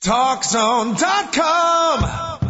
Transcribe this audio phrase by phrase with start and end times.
[0.00, 2.49] TalkZone.com.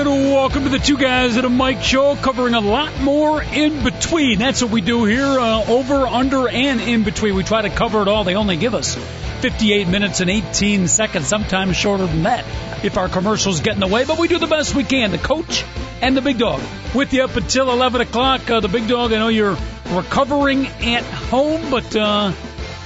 [0.00, 3.84] And welcome to the Two Guys at a Mic show, covering a lot more in
[3.84, 4.38] between.
[4.38, 7.34] That's what we do here, uh, over, under, and in between.
[7.34, 8.24] We try to cover it all.
[8.24, 12.46] They only give us 58 minutes and 18 seconds, sometimes shorter than that
[12.82, 15.10] if our commercials get in the way, but we do the best we can.
[15.10, 15.66] The coach
[16.00, 16.62] and the big dog
[16.94, 18.50] with you up until 11 o'clock.
[18.50, 19.58] Uh, the big dog, I know you're
[19.90, 22.32] recovering at home, but uh,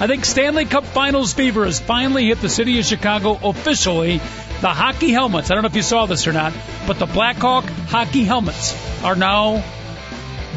[0.01, 4.19] I think Stanley Cup Finals fever has finally hit the city of Chicago officially.
[4.61, 6.53] The hockey helmets, I don't know if you saw this or not,
[6.87, 9.63] but the Blackhawk hockey helmets are now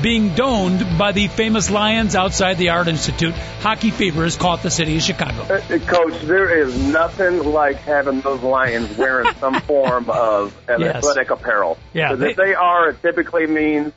[0.00, 3.34] being donned by the famous Lions outside the Art Institute.
[3.34, 5.42] Hockey fever has caught the city of Chicago.
[5.42, 10.96] Uh, Coach, there is nothing like having those Lions wearing some form of Yes.
[10.96, 11.76] athletic apparel.
[11.92, 13.92] Yeah, if they- they are, it typically means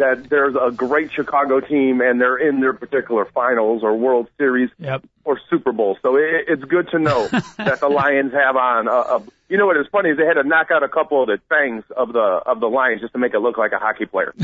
[0.00, 4.68] that there's a great Chicago team and they're in their particular finals or World Series
[4.78, 5.04] Yep.
[5.24, 5.96] or Super Bowl.
[6.02, 8.88] So it, it's good to know that the Lions have on.
[8.88, 11.22] A, a, you know what is funny is they had to knock out a couple
[11.22, 13.78] of the fangs of the of the Lions just to make it look like a
[13.78, 14.34] hockey player.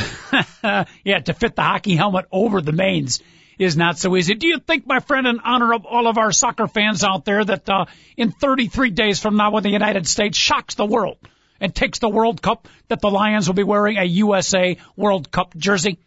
[1.04, 3.22] yeah, to fit the hockey helmet over the manes
[3.58, 4.34] is not so easy.
[4.34, 7.44] Do you think, my friend, in honor of all of our soccer fans out there,
[7.44, 11.16] that uh, in 33 days from now, when the United States shocks the world
[11.60, 15.56] and takes the World Cup, that the Lions will be wearing a USA World Cup
[15.56, 15.98] jersey?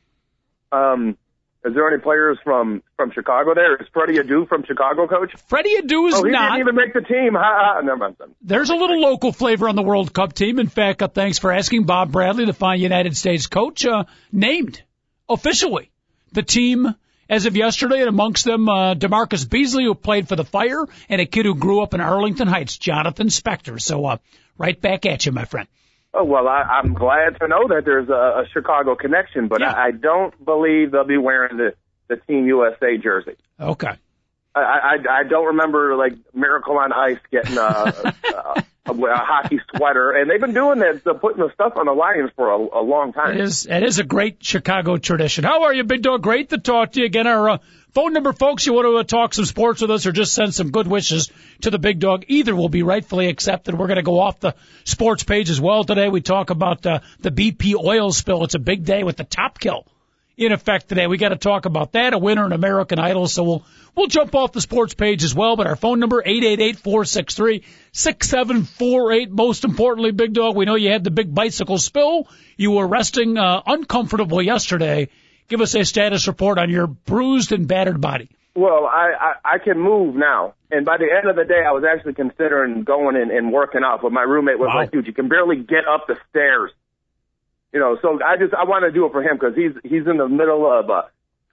[0.71, 1.17] Um,
[1.65, 3.75] is there any players from from Chicago there?
[3.75, 5.33] Is Freddie Adu from Chicago, Coach?
[5.47, 6.51] Freddie Adu is Oh, he not.
[6.53, 7.33] didn't even make the team.
[7.33, 7.41] Ha,
[7.75, 7.81] ha.
[7.81, 8.15] Never mind.
[8.41, 10.57] There's a little local flavor on the World Cup team.
[10.59, 14.81] In fact, uh, thanks for asking Bob Bradley, the fine United States coach, uh, named
[15.27, 15.91] officially
[16.31, 16.95] the team
[17.29, 21.21] as of yesterday, and amongst them, uh, DaMarcus Beasley, who played for the Fire, and
[21.21, 23.79] a kid who grew up in Arlington Heights, Jonathan Spector.
[23.81, 24.17] So, uh,
[24.59, 25.67] right back at you, my friend.
[26.13, 29.71] Oh well, I, I'm glad to know that there's a, a Chicago connection, but Yeah.
[29.71, 31.73] I, I don't believe they'll be wearing the
[32.07, 33.35] the Team USA jersey.
[33.59, 33.93] Okay.
[34.55, 38.13] I, I I don't remember like Miracle on Ice getting a, a,
[38.87, 41.91] a, a hockey sweater, and they've been doing that, uh, putting the stuff on the
[41.93, 43.35] Lions for a, a long time.
[43.37, 45.43] It is, it is a great Chicago tradition.
[45.43, 46.23] How are you, Big Dog?
[46.23, 47.27] Great to talk to you again.
[47.27, 47.57] Our uh,
[47.93, 50.53] phone number, folks, you want to uh, talk some sports with us or just send
[50.53, 52.25] some good wishes to the Big Dog.
[52.27, 53.77] Either will be rightfully accepted.
[53.77, 56.09] We're going to go off the sports page as well today.
[56.09, 58.43] We talk about uh, the BP oil spill.
[58.43, 59.85] It's a big day with the top kill
[60.39, 61.05] in effect today.
[61.05, 62.13] We got to talk about that.
[62.13, 63.27] A winner in American Idol.
[63.27, 65.57] So we'll we'll jump off the sports page as well.
[65.57, 69.29] But our phone number eight eight eight four six three six seven four eight.
[69.29, 72.27] Most importantly, Big Dog, we know you had the big bicycle spill.
[72.55, 75.09] You were resting uh, uncomfortable yesterday.
[75.49, 78.29] Give us a status report on your bruised and battered body.
[78.55, 79.11] Well, I,
[79.43, 82.13] I I can move now, and by the end of the day, I was actually
[82.13, 84.01] considering going and, and working out.
[84.01, 84.75] But my roommate was Wow.
[84.77, 86.71] like, "Dude, you can barely get up the stairs."
[87.71, 90.07] You know, so I just I want to do it for him because he's he's
[90.07, 91.03] in the middle of uh,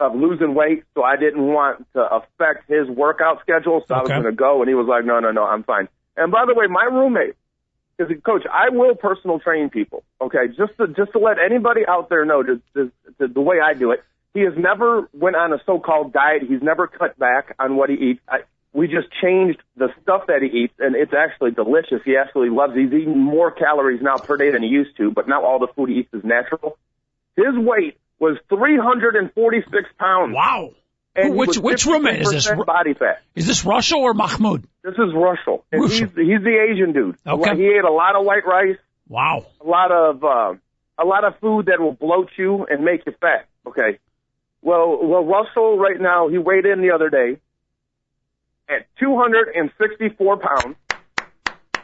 [0.01, 3.85] of losing weight, so I didn't want to affect his workout schedule.
[3.87, 5.89] So I was going to go, and he was like, "No, no, no, I'm fine."
[6.17, 7.35] And by the way, my roommate,
[7.97, 10.05] because coach, I will personal train people.
[10.21, 12.61] Okay, just to just to let anybody out there know the
[13.19, 14.03] the, the, way I do it.
[14.35, 16.43] He has never went on a so-called diet.
[16.47, 18.21] He's never cut back on what he eats.
[18.29, 18.41] I,
[18.75, 22.03] we just changed the stuff that he eats, and it's actually delicious.
[22.05, 22.75] He absolutely loves.
[22.75, 25.69] He's eating more calories now per day than he used to, but now all the
[25.75, 26.77] food he eats is natural.
[27.37, 30.35] His weight was 346 pounds.
[30.35, 30.73] Wow.
[31.17, 32.51] And which which roommate is this?
[32.67, 33.23] Body fat.
[33.35, 34.67] Is this Russell or Mahmoud?
[34.83, 36.09] This is Russell, and Russell.
[36.09, 37.17] he's he's the Asian dude.
[37.27, 37.57] Okay.
[37.57, 38.77] He ate a lot of white rice,
[39.09, 39.47] Wow.
[39.61, 40.55] a lot of uh,
[40.99, 43.47] a lot of food that will bloat you and make you fat.
[43.67, 43.99] Okay.
[44.63, 47.39] Well, well, Russell right now he weighed in the other day
[48.69, 50.77] at 264 pounds.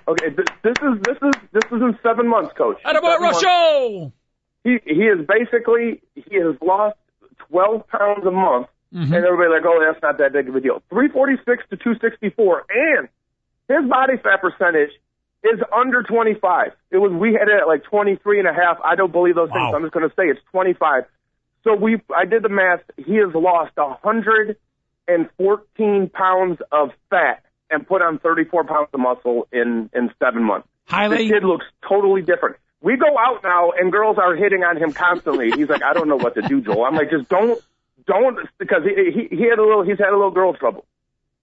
[0.09, 2.79] Okay, th- this is this is this is in seven months, coach.
[2.83, 3.43] How about months.
[3.45, 4.13] Russell?
[4.65, 6.97] He he is basically he has lost
[7.51, 9.13] 12 pounds a month, Mm-hmm.
[9.15, 10.83] and everybody like, oh, that's not that big of a deal.
[10.91, 13.09] 346 to 264, and
[13.69, 14.91] his body fat percentage
[15.43, 16.73] is under 25.
[16.91, 18.79] It was we had it at like 23 and a half.
[18.85, 19.55] I don't believe those Wow.
[19.67, 19.75] things.
[19.77, 21.05] I'm just going to say it's 25.
[21.65, 22.81] So we I did the math.
[22.99, 23.73] He has lost
[25.09, 30.69] 114 pounds of fat and put on 34 pounds of muscle in in seven months.
[30.87, 32.57] Highly The kid looks totally different.
[32.81, 35.51] We go out now and girls are hitting on him constantly.
[35.53, 36.85] He's like, I don't know what to do, Joel.
[36.85, 37.61] I'm like, just don't,
[38.07, 40.85] don't, because he, he, he had a little, he's had a little girl trouble.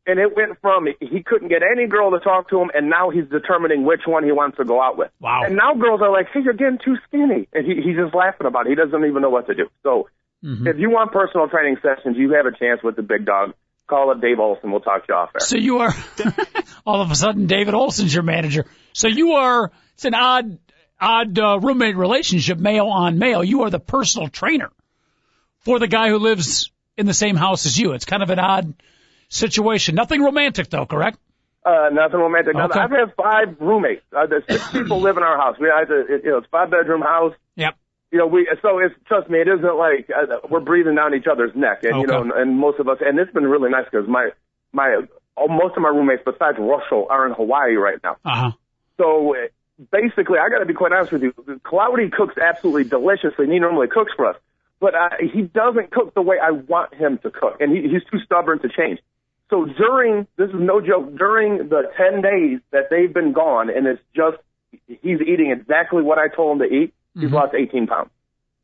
[0.08, 3.10] and it went from he couldn't get any girl to talk to him, and now
[3.10, 5.12] he's determining which one he wants to go out with.
[5.20, 5.42] Wow.
[5.46, 8.48] And now girls are like, "Hey, you're getting too skinny," and he, he's just laughing
[8.48, 8.70] about it.
[8.72, 9.68] He doesn't even know what to do.
[9.84, 10.10] So,
[10.42, 10.68] Mm-hmm.
[10.68, 13.54] if you want personal training sessions, you have a chance with the big dog.
[13.88, 14.72] Call up Dave Olson.
[14.72, 15.42] We'll talk to you off air.
[15.42, 15.94] So you are
[16.86, 18.66] all of a sudden David Olson's your manager.
[18.94, 20.58] So you are it's an odd
[20.98, 23.44] odd uh, roommate relationship, male on male.
[23.44, 24.70] You are the personal trainer
[25.62, 27.94] for the guy who lives in the same house as you.
[27.94, 28.74] It's kind of an odd
[29.30, 29.96] situation.
[29.96, 31.18] Nothing romantic though, correct?
[31.66, 32.56] Uh, nothing romantic.
[32.56, 32.80] Okay.
[32.80, 34.04] I've had five roommates.
[34.16, 35.58] Uh, there's six people live in our house.
[35.60, 37.34] We had a, it, you know, it's a five bedroom house.
[37.56, 37.76] Yep.
[38.12, 41.28] You know, we so it's trust me, it isn't like uh, we're breathing down each
[41.32, 43.86] other's neck, and you know, and, and most of us, and it's been really nice
[43.92, 44.32] because my
[44.74, 45.02] my
[45.38, 48.18] oh, most of my roommates besides Russell are in Hawaii right now.
[48.26, 48.52] Uh huh.
[48.98, 49.36] So
[49.92, 51.34] basically, I got to be quite honest with you.
[51.64, 54.38] Cloudy cooks absolutely deliciously, and he normally cooks for us.
[54.80, 58.04] But uh, he doesn't cook the way I want him to cook, and he, he's
[58.10, 59.00] too stubborn to change.
[59.50, 61.18] So during this is no joke.
[61.18, 64.38] During the ten days that they've been gone, and it's just
[64.88, 66.94] he's eating exactly what I told him to eat.
[67.20, 68.10] He's lost 18 pounds.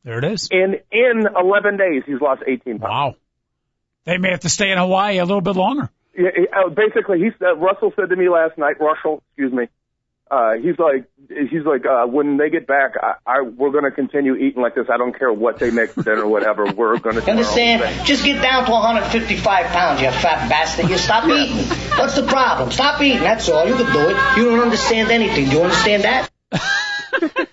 [0.03, 0.47] There it is.
[0.51, 2.89] In in 11 days, he's lost 18 pounds.
[2.89, 3.15] Wow.
[4.05, 5.89] They may have to stay in Hawaii a little bit longer.
[6.17, 8.79] Yeah, uh, basically, he said Russell said to me last night.
[8.79, 9.67] Russell, excuse me.
[10.29, 14.35] Uh, he's like, he's like, uh, when they get back, I, I we're gonna continue
[14.35, 14.87] eating like this.
[14.91, 16.65] I don't care what they make for dinner or whatever.
[16.65, 17.21] We're gonna.
[17.21, 18.07] do our Understand?
[18.07, 20.89] Just get down to 155 pounds, you fat bastard.
[20.89, 21.57] You stop eating.
[21.97, 22.71] What's the problem?
[22.71, 23.19] Stop eating.
[23.19, 23.67] That's all.
[23.67, 24.37] You can do it.
[24.37, 25.49] You don't understand anything.
[25.49, 26.29] Do you understand that?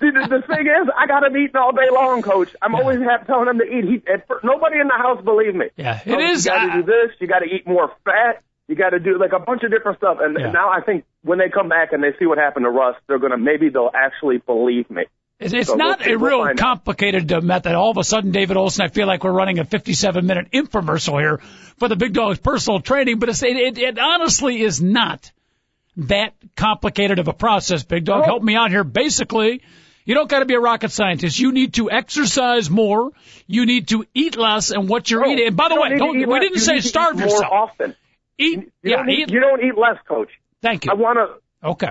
[0.00, 2.54] See, the, the thing is, I got him eating all day long, Coach.
[2.62, 3.84] I'm always have, telling him to eat.
[3.84, 5.66] He, at fir- nobody in the house believe me.
[5.76, 7.16] Yeah, it Coach, is, You got to uh, do this.
[7.20, 8.42] You got to eat more fat.
[8.68, 10.18] You got to do like a bunch of different stuff.
[10.20, 10.50] And Yeah.
[10.50, 13.18] now I think when they come back and they see what happened to Russ, they're
[13.18, 15.04] gonna maybe they'll actually believe me.
[15.38, 17.74] It's, it's So we'll not a We'll real complicated uh, method.
[17.74, 21.20] All of a sudden, David Olson, I feel like we're running a 57 minute infomercial
[21.20, 21.38] here
[21.76, 25.30] for the Big Dog's personal training, but it's, it, it, it honestly is not
[25.96, 27.82] that complicated of a process.
[27.82, 28.26] Big Dog, No.
[28.26, 28.84] help me out here.
[28.84, 29.60] Basically,
[30.04, 31.38] you don't got to be a rocket scientist.
[31.38, 33.10] You need to exercise more.
[33.46, 35.48] You need to eat less, and what you're No, eating.
[35.48, 37.42] And by the way, to we didn't You say starve yourself.
[37.42, 37.96] more often.
[38.38, 39.30] Eat, You yeah, don't need, eat.
[39.32, 40.30] you don't eat less, Coach.
[40.62, 40.90] Thank you.
[40.92, 41.68] I want to.
[41.70, 41.90] okay.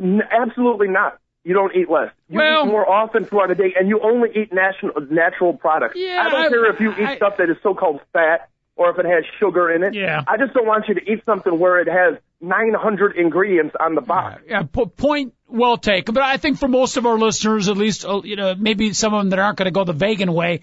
[0.00, 1.18] N- absolutely not.
[1.44, 2.10] You don't eat less.
[2.28, 5.94] You Well- eat more often throughout the day, and you only eat natural natural products.
[5.96, 8.90] Yeah, I don't I- care if you eat I- stuff that is so-called fat or
[8.90, 9.94] if it has sugar in it.
[9.94, 10.22] Yeah.
[10.26, 14.00] I just don't want you to eat something where it has 900 ingredients on the
[14.02, 14.42] box.
[14.48, 16.12] Yeah, po- point well taken.
[16.14, 19.14] But I think for most of our listeners, at least, uh, you know, maybe some
[19.14, 20.60] of them that aren't going to go the vegan way,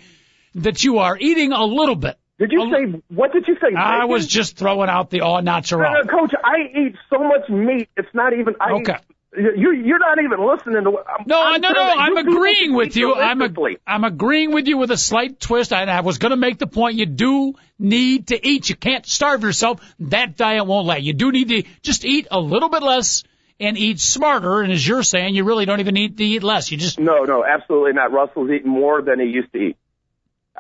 [0.56, 2.18] that you are eating a little bit.
[2.44, 3.74] Did you say what did you say?
[3.74, 4.10] I bacon?
[4.10, 5.90] was just throwing out the all natural.
[5.90, 6.34] no, Coach.
[6.44, 7.88] I eat so much meat.
[7.95, 8.56] It's not even.
[8.60, 8.92] I Okay.
[8.92, 11.06] Eat, you you're not even listening to what.
[11.07, 11.81] I'm, No, I'm no, no.
[11.81, 13.16] I'm agreeing with you.
[13.16, 13.50] I'm a.
[13.88, 15.72] I'm agreeing with you with a slight twist.
[15.72, 18.69] And I was going to make the point you do need to eat.
[18.69, 19.80] You can't starve yourself.
[20.01, 21.13] That diet won't let you.
[21.13, 23.24] Do need to just eat a little bit less
[23.57, 24.62] and eat smarter.
[24.62, 26.72] And as you're saying, you really don't even need to eat less.
[26.72, 28.12] You just No, no, absolutely not.
[28.12, 29.78] Russell's eating more than he used to eat.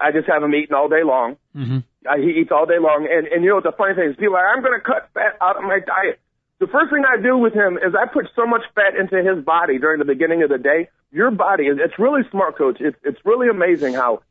[0.03, 1.37] I just have him eating all day long.
[1.55, 1.79] Mm-hmm.
[2.05, 4.15] Uh, he eats all day long, and and you know what the funny thing is,
[4.17, 6.19] people are, I'm going to cut fat out of my diet.
[6.59, 9.43] The first thing I do with him is I put so much fat into his
[9.43, 10.89] body during the beginning of the day.
[11.11, 12.77] Your body is it's really smart, coach.
[12.79, 14.21] It's it's really amazing how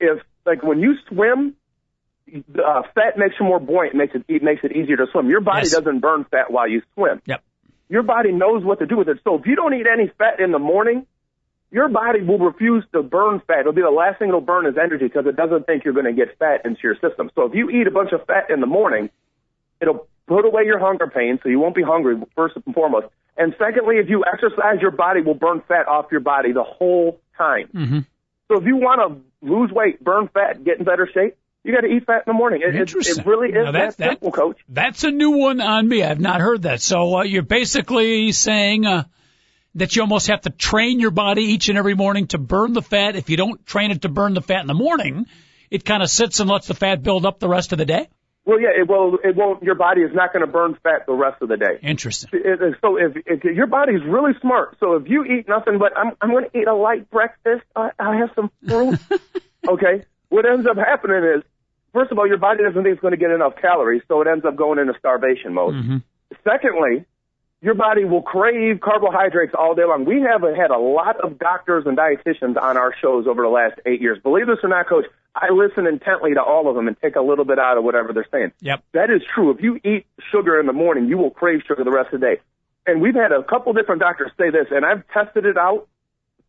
[0.00, 1.56] if like when you swim,
[2.32, 5.28] uh, fat makes you more buoyant, makes it it makes it easier to swim.
[5.28, 5.72] Your body Yes.
[5.72, 7.42] doesn't burn fat while you swim Yep.
[7.88, 9.18] your body knows what to do with it.
[9.24, 11.06] So if you don't eat any fat in the morning,
[11.76, 13.60] your body will refuse to burn fat.
[13.60, 16.06] It'll be the last thing it'll burn is energy because it doesn't think you're going
[16.06, 17.30] to get fat into your system.
[17.34, 19.10] So if you eat a bunch of fat in the morning,
[19.82, 23.08] it'll put away your hunger pain so you won't be hungry first and foremost.
[23.36, 27.20] And secondly, if you exercise, your body will burn fat off your body the whole
[27.36, 27.68] time.
[27.74, 27.98] Mm-hmm.
[28.48, 31.82] So if you want to lose weight, burn fat, get in better shape, you got
[31.82, 32.62] to eat fat in the morning.
[32.62, 33.18] It, it, Interesting.
[33.18, 34.56] it really is Now, that- that- simple, coach.
[34.66, 36.02] That's a new one on me.
[36.02, 36.80] I've not heard that.
[36.80, 39.04] So uh, you're basically saying uh,
[39.76, 42.82] that you almost have to train your body each and every morning to burn the
[42.82, 43.14] fat.
[43.14, 45.26] If you don't train it to burn the fat in the morning,
[45.70, 48.08] it kind of sits and lets the fat build up the rest of the day.
[48.46, 49.18] Well, yeah, it will.
[49.24, 49.62] It won't.
[49.64, 51.80] Your body is not going to burn fat the rest of the day.
[51.82, 52.30] Interesting.
[52.80, 56.30] So if, if your body's really smart, so if you eat nothing but I'm I'm
[56.30, 59.00] going to eat a light breakfast, I, I have some fruit.
[59.68, 61.42] okay, what ends up happening is,
[61.92, 64.28] first of all, your body doesn't think it's going to get enough calories, so it
[64.28, 65.74] ends up going into starvation mode.
[65.74, 65.96] Mm-hmm.
[66.44, 67.04] Secondly,
[67.66, 70.04] your body will crave carbohydrates all day long.
[70.04, 73.80] We have had a lot of doctors and dietitians on our shows over the last
[73.84, 74.20] eight years.
[74.22, 77.20] Believe this or not, Coach, I listen intently to all of them and take a
[77.20, 78.52] little bit out of whatever they're saying.
[78.60, 78.84] Yep.
[78.92, 79.50] That is true.
[79.50, 82.26] If you eat sugar in the morning, you will crave sugar the rest of the
[82.26, 82.40] day.
[82.86, 85.88] And we've had a couple different doctors say this, and I've tested it out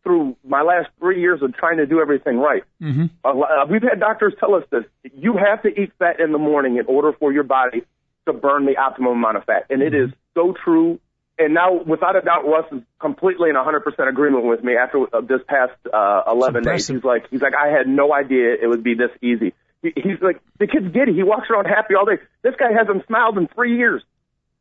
[0.04, 2.62] through my last three years of trying to do everything right.
[2.80, 3.06] Mm-hmm.
[3.24, 4.84] Uh, we've had doctors tell us this.
[5.02, 7.82] You have to eat fat in the morning in order for your body
[8.26, 9.66] to burn the optimum amount of fat.
[9.68, 11.00] And it is so true.
[11.38, 15.20] And now, without a doubt, Russ is completely in 100% agreement with me after uh,
[15.20, 16.88] this past uh, 11 days.
[16.88, 19.54] He's like, he's like, I had no idea it would be this easy.
[19.80, 21.14] He, he's like, the kid's giddy.
[21.14, 22.20] He walks around happy all day.
[22.42, 24.02] This guy hasn't smiled in three years.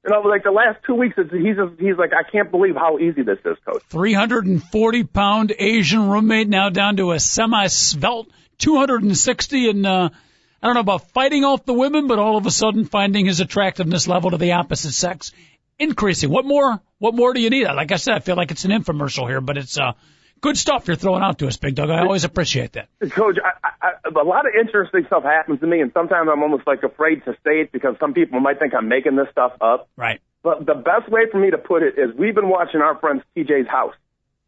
[0.04, 2.76] And over like the last two weeks, it's, he's just, he's like, I can't believe
[2.76, 3.82] how easy this is, coach.
[3.90, 8.30] 340 pound Asian roommate now down to a semi svelte
[8.60, 10.10] 260 and uh
[10.62, 13.40] I don't know about fighting off the women, but all of a sudden finding his
[13.42, 15.32] attractiveness level to the opposite sex
[15.80, 16.30] increasing.
[16.30, 16.82] What more?
[17.00, 17.66] What more do you need?
[17.66, 19.94] Like I said, I feel like it's an infomercial here, but it's uh
[20.42, 21.90] good stuff you're throwing out to us, Big Dog.
[21.90, 22.90] I always appreciate that.
[23.12, 26.68] Coach, I, I, a lot of interesting stuff happens to me, and sometimes I'm almost
[26.68, 29.90] like afraid to say it because some people might think I'm making this stuff up.
[29.96, 30.20] Right.
[30.44, 33.24] But the best way for me to put it is we've been watching our friend
[33.36, 33.96] TJ's house.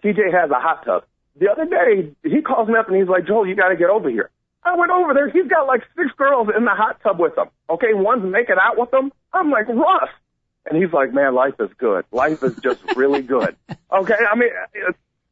[0.03, 1.03] TJ has a hot tub.
[1.39, 3.89] The other day, he calls me up and he's like, Joel, you got to get
[3.89, 4.29] over here.
[4.63, 5.29] I went over there.
[5.29, 7.47] He's got like six girls in the hot tub with him.
[7.69, 9.11] Okay, one's making out with him.
[9.33, 10.09] I'm like, Russ.
[10.69, 12.05] And he's like, man, life is good.
[12.11, 13.55] Life is just really good.
[13.91, 14.49] Okay, I mean,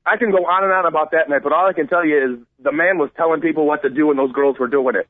[0.03, 2.17] I can go on and on about that, man, but all I can tell you
[2.17, 5.07] is the man was telling people what to do and those girls were doing it.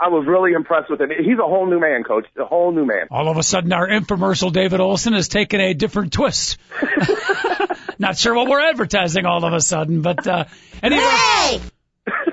[0.00, 1.10] I was really impressed with him.
[1.10, 2.24] He's a whole new man, coach.
[2.38, 3.08] A whole new man.
[3.10, 6.56] All of a sudden, our infomercial, David Olson, has taken a different twist.
[7.98, 10.44] Not sure what we're advertising all of a sudden, but uh,
[10.82, 11.60] any, of our,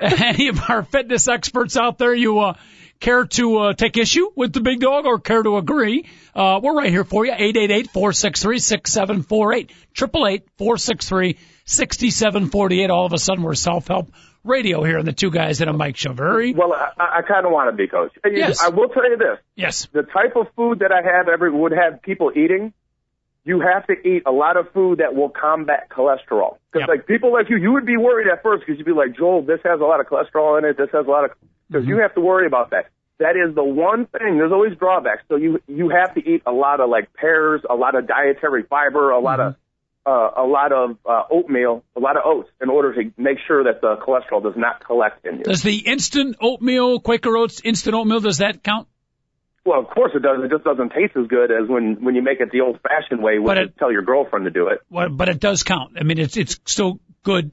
[0.00, 2.54] any of our fitness experts out there, you uh,
[3.00, 6.06] care to uh, take issue with the big dog or care to agree?
[6.34, 7.32] Uh, we're right here for you.
[7.32, 9.70] 888-463-6748.
[11.66, 12.90] 888-463-6748.
[12.90, 14.10] All of a sudden, we're self-help
[14.44, 16.12] radio here on the Two Guys and a Mic show.
[16.12, 18.12] Very, Well, I, I kind of want to be, coach.
[18.24, 18.62] Yes.
[18.62, 19.38] I will tell you this.
[19.56, 19.88] yes.
[19.92, 22.72] the type of food that I have every would have people eating,
[23.44, 26.58] you have to eat a lot of food that will combat cholesterol.
[26.72, 26.88] Because Yep.
[26.88, 29.42] like people like you, you would be worried at first because you'd be like, Joel,
[29.42, 30.76] this has a lot of cholesterol in it.
[30.76, 31.30] This has a lot of
[31.68, 31.90] because Mm-hmm.
[31.90, 32.86] you have to worry about that.
[33.18, 34.36] That is the one thing.
[34.36, 35.22] There's always drawbacks.
[35.28, 38.64] So you you have to eat a lot of like pears, a lot of dietary
[38.64, 39.60] fiber, a lot of Mm-hmm.
[40.12, 43.64] uh, a lot of uh, oatmeal, a lot of oats, in order to make sure
[43.64, 45.44] that the cholesterol does not collect in you.
[45.44, 48.86] Does the instant oatmeal, Quaker Oats instant oatmeal, does that count?
[49.64, 50.44] Well, of course it does.
[50.44, 53.38] It just doesn't taste as good as when when you make it the old-fashioned way,
[53.44, 54.78] But is tell your girlfriend to do it.
[54.88, 55.96] Well, but it does count.
[55.98, 57.50] I mean, it's it's still good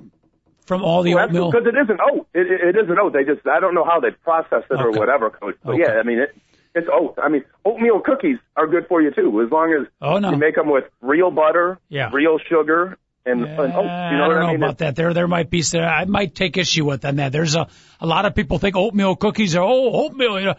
[0.66, 1.52] from all the Well, oatmeal.
[1.52, 2.28] because it isn't oat.
[2.34, 3.14] It, it, it isn't oat.
[3.14, 5.56] They just I don't know how they process it or whatever, coach.
[5.64, 5.84] But Okay.
[5.86, 6.36] yeah, I mean it.
[6.76, 7.18] It's oat.
[7.22, 10.32] I mean oatmeal cookies are good for you too, as long as Oh, no.
[10.32, 12.10] you make them with real butter, Yeah.
[12.12, 13.68] real sugar, and, and oats.
[13.68, 13.84] You know
[14.24, 14.64] I what don't I know mean?
[14.64, 14.96] about that.
[14.96, 15.62] There, there might be.
[15.62, 17.32] some- I might take issue with on that.
[17.32, 17.68] There's a
[18.02, 20.40] a lot of people think oatmeal cookies are oh oatmeal.
[20.40, 20.56] You know,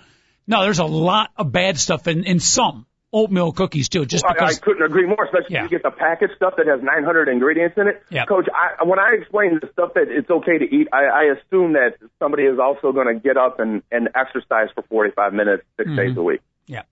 [0.46, 4.04] no, there's a lot of bad stuff in in some oatmeal cookies too.
[4.04, 5.64] Just I, I couldn't agree more, especially Yeah.
[5.64, 8.02] if you get the packaged stuff that has 900 ingredients in it.
[8.10, 8.28] Yep.
[8.28, 11.74] Coach, I, when I explain the stuff that it's okay to eat, I, I assume
[11.74, 15.88] that somebody is also going to get up and, and exercise for 45 minutes, 6
[15.88, 15.96] Mm-hmm.
[15.96, 16.40] days a week.
[16.66, 16.82] yeah.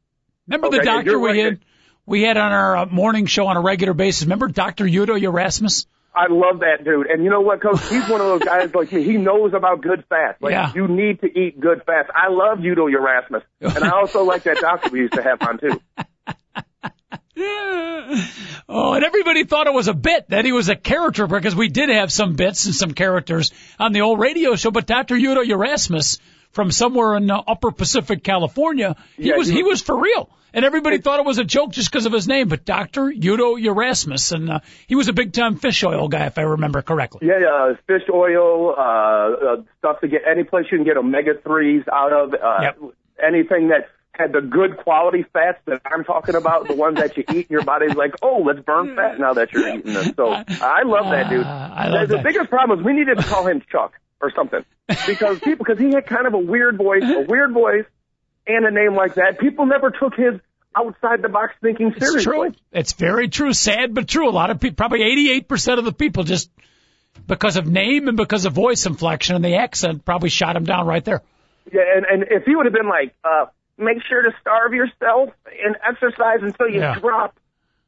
[0.47, 1.45] Remember Okay, the doctor we right.
[1.45, 1.59] had
[2.07, 4.23] we had on our uh, morning show on a regular basis.
[4.25, 5.87] Remember Doctor Udo Erasmus?
[6.15, 7.07] I love that dude.
[7.07, 7.81] And you know what, Coach?
[7.89, 9.03] He's one of those guys like me.
[9.05, 10.43] He knows about good fats.
[10.43, 10.73] Like, Yeah.
[10.75, 12.11] you need to eat good fats.
[12.15, 13.45] I love Udo Erasmus.
[13.61, 15.81] And I also like that doctor we used to have on, too.
[18.69, 21.69] Oh, and everybody thought it was a bit that he was a character because we
[21.69, 24.71] did have some bits and some characters on the old radio show.
[24.71, 25.15] But Dr.
[25.17, 26.19] Udo Erasmus
[26.53, 30.65] from somewhere in uh, Upper Pacific, California, he Yeah, was he was for real, and
[30.65, 32.49] everybody thought it was a joke just because of his name.
[32.49, 33.11] But Dr.
[33.11, 36.81] Udo Erasmus, and uh, he was a big time fish oil guy, if I remember
[36.83, 37.27] correctly.
[37.27, 41.33] Yeah, yeah, fish oil, uh, uh, stuff to get any place you can get omega
[41.43, 42.35] threes out of.
[42.35, 42.79] Uh, Yep.
[43.23, 47.25] Anything that had the good quality fats that I'm talking about, the ones that you
[47.31, 50.13] eat, and your body's like, oh, let's burn fat now that you're eating this.
[50.15, 51.45] So I love that dude.
[51.45, 52.23] Ah, I love the, that.
[52.23, 54.65] the biggest problem is we needed to call him Chuck or something
[55.07, 57.87] because people because he had kind of a weird voice, a weird voice,
[58.47, 59.39] and a name like that.
[59.39, 60.41] People never took his
[60.77, 62.17] outside the box thinking seriously.
[62.17, 62.53] It's true.
[62.73, 63.53] It's very true.
[63.53, 64.29] Sad but true.
[64.29, 66.51] A lot of people, probably 88% of the people just
[67.27, 70.87] because of name and because of voice inflection and the accent probably shot him down
[70.87, 71.23] right there.
[71.73, 73.47] Yeah, and, and if he would have been like, uh,
[73.85, 75.31] make sure to starve yourself
[75.65, 76.99] and exercise until you Yeah.
[76.99, 77.37] drop.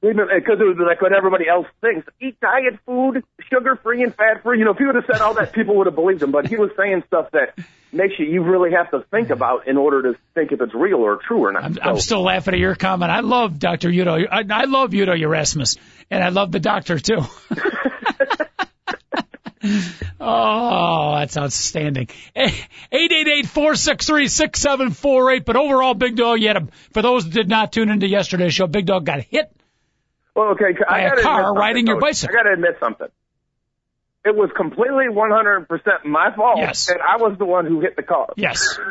[0.00, 2.06] Because it was like what everybody else thinks.
[2.20, 4.58] Eat diet food, sugar free and fat free.
[4.58, 6.30] You know, if he would have said all that, people would have believed him.
[6.30, 7.58] But he was saying stuff that
[7.90, 10.98] makes you you really have to think about in order to think if it's real
[10.98, 11.64] or true or not.
[11.64, 13.10] I'm, So- I'm still laughing at your comment.
[13.10, 13.88] I love Dr.
[13.88, 14.16] Udo.
[14.30, 15.76] I, I love Udo Erasmus,
[16.10, 17.20] and I love the doctor too.
[20.21, 22.09] oh, that's outstanding.
[22.37, 22.50] Eh,
[22.92, 25.44] eight eight eight four six three six seven four eight.
[25.44, 28.54] But overall, Big Dog, you had a, for those that did not tune into yesterday's
[28.54, 29.50] show, Big Dog got hit.
[30.35, 32.35] well, okay, by I a car riding your bicycle.
[32.37, 33.09] I got to admit something.
[34.25, 36.88] it was completely 100% my fault, Yes.
[36.88, 38.28] and I was the one who hit the car.
[38.37, 38.78] Yes.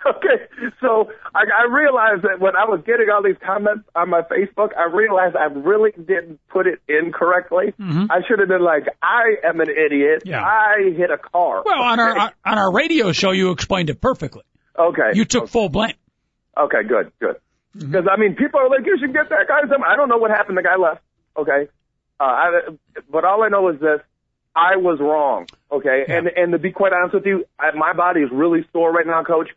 [0.06, 0.44] Okay,
[0.80, 4.68] so I, I realized that when I was getting all these comments on my Facebook,
[4.78, 7.74] I realized I really didn't put it in correctly.
[7.80, 10.20] I should have been like, "I am an idiot.
[10.20, 10.28] Mm-hmm.
[10.28, 10.44] Yeah.
[10.44, 14.42] I hit a car." Well, on our on our radio show, you explained it perfectly.
[14.78, 15.94] okay, You took full blame.
[16.56, 17.36] Okay, good, good.
[17.76, 17.90] Mm-hmm.
[17.90, 20.18] Because I mean, people are like, "You should get that guy." some-" I don't know
[20.18, 20.58] what happened.
[20.58, 21.02] The guy left.
[21.36, 21.68] Okay,
[22.20, 22.50] uh, I,
[23.10, 24.00] but all I know is this:
[24.54, 25.46] I was wrong.
[25.72, 26.18] Okay, Yeah.
[26.18, 29.06] and and to be quite honest with you, I, my body is really sore right
[29.06, 29.48] now, Coach.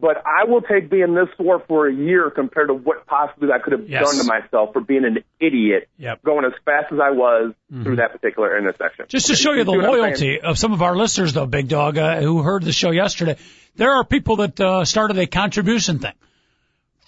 [0.00, 3.58] But I will take being this sore for a year compared to what possibly I
[3.58, 4.04] could have Yes.
[4.04, 6.22] done to myself for being an idiot Yep.
[6.22, 7.52] going as fast as I was
[7.82, 9.06] through that particular intersection.
[9.08, 9.92] Just to show you the I'm saying?
[10.00, 13.36] loyalty of some of our listeners, though, Big Dog, uh, who heard the show yesterday,
[13.74, 16.14] there are people that uh, started a contribution thing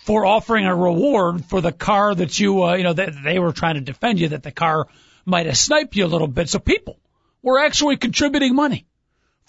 [0.05, 3.53] for offering a reward for the car that you, uh, you know, that they were
[3.53, 4.89] trying to defend you that the car
[5.25, 6.49] might have sniped you a little bit.
[6.49, 6.99] So people
[7.43, 8.87] were actually contributing money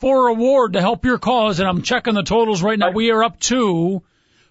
[0.01, 2.91] for a reward to help your cause, and I'm checking the totals right now.
[2.91, 4.01] We are up to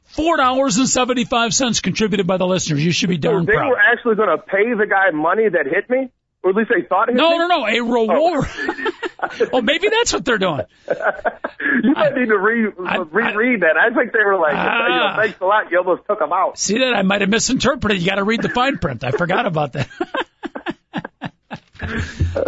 [0.05, 2.85] four dollars and seventy five cents contributed by the listeners.
[2.85, 3.69] You should be So darn they proud.
[3.71, 6.11] were actually going to pay the guy money that hit me,
[6.43, 7.39] or at least they thought it hit No, me.
[7.39, 8.07] no, no, a oh.
[8.07, 8.49] reward.
[9.53, 10.63] well, maybe that's what they're doing.
[11.83, 13.77] You might need to re I- reread that.
[13.77, 15.17] I think they were like, know, ah.
[15.17, 15.71] thanks a lot.
[15.71, 16.59] You almost took them out.
[16.59, 16.95] See that?
[16.95, 18.01] I might have misinterpreted.
[18.01, 19.05] You got to read the fine print.
[19.05, 19.89] I forgot about that.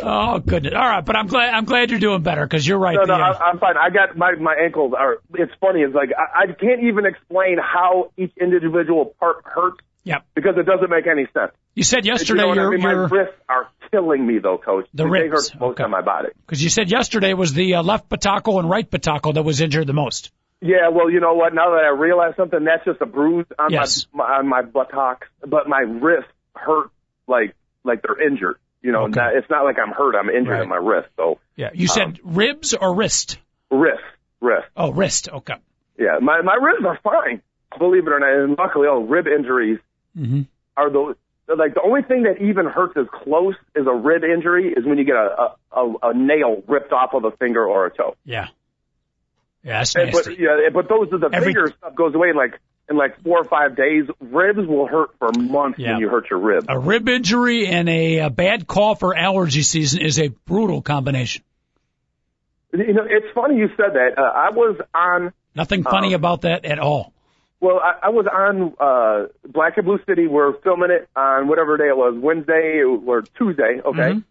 [0.02, 0.74] oh goodness!
[0.74, 2.96] All right, but I'm glad I'm glad you're doing better because you're right.
[2.96, 3.76] No, no, I, I'm fine.
[3.76, 5.18] I got my my ankles are.
[5.34, 5.80] It's funny.
[5.80, 10.24] It's like I, I can't even explain how each individual part hurts yep.
[10.34, 11.52] because it doesn't make any sense.
[11.74, 12.80] You said You yesterday know what I mean?
[12.80, 14.86] you're My wrists are killing me though, Coach.
[14.94, 15.84] The they ribs, hurt most okay.
[15.84, 16.28] on my body.
[16.46, 19.86] because you said yesterday was the uh, left pataco and right pataco that was injured
[19.86, 20.30] the most.
[20.60, 21.54] Yeah, well, you know what?
[21.54, 24.06] Now that I realize something, that's just a bruise on Yes.
[24.12, 26.90] my, my on my buttocks, but my wrists hurt
[27.26, 28.58] like like they're injured.
[28.82, 29.20] You know, Okay.
[29.20, 30.14] not, it's not like I'm hurt.
[30.16, 30.62] I'm injured Right.
[30.62, 31.08] in my wrist.
[31.16, 31.70] So Yeah.
[31.72, 33.38] You said ribs or wrist?
[33.70, 34.02] wrist,
[34.40, 34.66] wrist.
[34.76, 35.28] Oh, wrist.
[35.28, 35.54] Okay.
[35.98, 37.42] Yeah, my my ribs are fine,
[37.78, 38.30] believe it or not.
[38.32, 39.78] And luckily, oh, rib injuries
[40.18, 40.46] Mhm.
[40.76, 41.14] are the
[41.54, 44.98] like the only thing that even hurts as close as a rib injury is when
[44.98, 48.16] you get a a, a, a nail ripped off of a finger or a toe.
[48.24, 48.48] Yeah.
[49.62, 50.30] Yeah, that's And, nasty.
[50.30, 52.59] but yeah, but those are the Every- finger stuff goes away in like
[52.90, 54.05] in like four or five days.
[54.21, 55.92] Ribs will hurt for months Yeah.
[55.92, 56.66] when you hurt your rib.
[56.68, 61.42] a rib injury and a, a bad cough or allergy season is a brutal combination.
[62.73, 64.18] You know, it's funny you said that.
[64.18, 67.12] Uh, I was on Nothing funny Um, about that at all.
[67.61, 70.27] Well, I, I was on uh, Black and Blue City.
[70.27, 73.81] We're filming it on whatever day it was, Wednesday or Tuesday.
[73.85, 74.25] Okay, Mhm.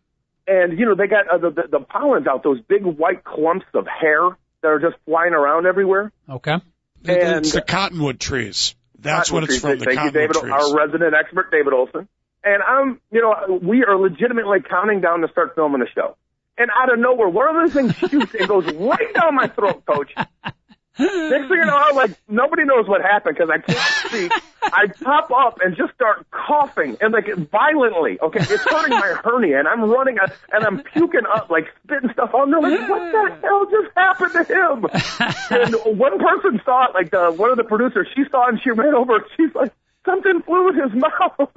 [0.47, 3.67] and you know they got uh, the, the the pollen's out, those big white clumps
[3.75, 6.11] of hair that are just flying around everywhere.
[6.27, 6.55] Okay.
[7.07, 8.75] And- it's the cottonwood trees.
[8.99, 9.69] That's what it's Cottonwood from.
[9.71, 9.79] trees.
[9.79, 10.69] The Thank you, cottonwood David, trees.
[10.71, 12.07] our resident expert, David Olson.
[12.43, 16.15] And I'm, you know, we are legitimately counting down to start filming the show.
[16.57, 19.83] And out of nowhere, one of those things shoots and goes right down my throat,
[19.85, 20.13] Coach.
[20.99, 24.31] Next thing you know, I'm like, nobody knows what happened because I can't speak.
[24.63, 28.19] I pop up and just start coughing and like violently.
[28.21, 32.33] Okay, it's hurting my hernia, and I'm running and I'm puking up, like spitting stuff
[32.33, 32.51] on.
[32.51, 35.75] They're like, what the hell just happened to him?
[35.85, 38.61] and one person saw it, like the one of the producers, she saw it and
[38.61, 39.15] she ran over.
[39.15, 39.73] and She's like,
[40.05, 41.51] something flew in his mouth,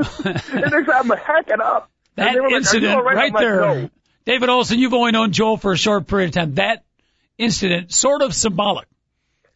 [0.53, 1.90] and they said, I'm hacking up.
[2.16, 3.61] And That they were like, "Are you incident right?" right I'm like, there.
[3.61, 3.90] "No."
[4.27, 6.55] David Olson, you've only known Joel for a short period of time.
[6.55, 6.85] That
[7.37, 8.87] incident, sort of symbolic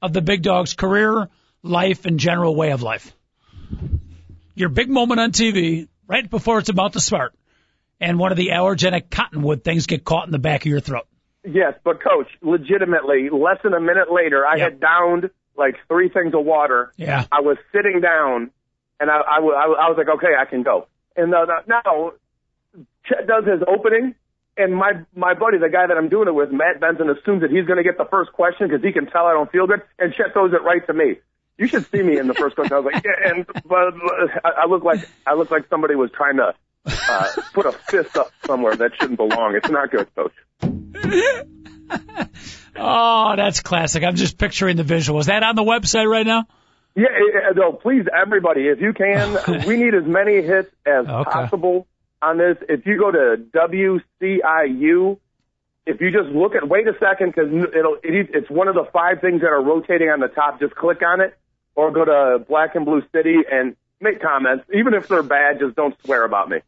[0.03, 1.29] of the big dog's career,
[1.63, 3.13] life, and general way of life.
[4.55, 7.35] Your big moment on TV, right before it's about to start,
[8.01, 11.07] and one of the allergenic cottonwood things get caught in the back of your throat.
[11.45, 14.71] Yes, but coach, legitimately, less than a minute later, I Yep.
[14.73, 16.93] had downed like three things of water.
[16.97, 17.25] Yeah.
[17.31, 18.51] I was sitting down,
[19.01, 20.87] and I, I, I, I was like, okay, I can go.
[21.17, 22.13] And uh, now,
[23.07, 24.15] Chet does his opening,
[24.59, 27.51] and my my buddy, the guy that I'm doing it with, Matt Benson, assumes that
[27.51, 29.83] he's going to get the first question because he can tell I don't feel good,
[29.99, 31.17] and Chet throws it right to me.
[31.57, 32.75] You should see me in the first question.
[32.75, 33.95] I was like, yeah, and but
[34.45, 36.55] I, I look like I look like somebody was trying to
[36.87, 39.57] uh, put a fist up somewhere that shouldn't belong.
[39.57, 40.35] It's not good, coach.
[42.81, 44.05] Oh, that's classic.
[44.05, 45.19] I'm just picturing the visual.
[45.19, 46.47] Is that on the website right now?
[46.95, 47.07] Yeah,
[47.57, 51.31] no, please, everybody, if you can, we need as many hits as Okay.
[51.31, 51.87] possible
[52.23, 52.57] on this.
[52.69, 55.19] If you go to WCIU,
[55.87, 58.87] if you just look at, wait a second, because it'll, it, it's one of the
[58.93, 60.61] five things that are rotating on the top.
[60.61, 61.37] Just click on it,
[61.75, 64.65] or go to Black and Blue City and make comments.
[64.75, 66.59] Even if they're bad, just don't swear about me.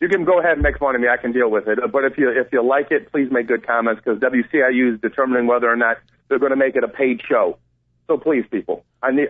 [0.00, 1.08] You can go ahead and make fun of me.
[1.08, 1.78] I can deal with it.
[1.90, 5.46] But if you if you like it, please make good comments because WCIU is determining
[5.46, 5.96] whether or not
[6.28, 7.58] they're going to make it a paid show.
[8.06, 9.28] So please, people, I need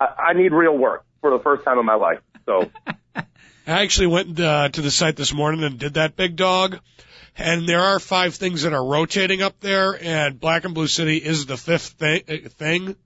[0.00, 2.20] I, I need real work for the first time in my life.
[2.46, 2.70] So
[3.68, 6.78] I actually went uh, to the site this morning and did that big dog.
[7.36, 11.18] And there are five things that are rotating up there, and Black and Blue City
[11.18, 12.96] is the fifth thi- uh, thing.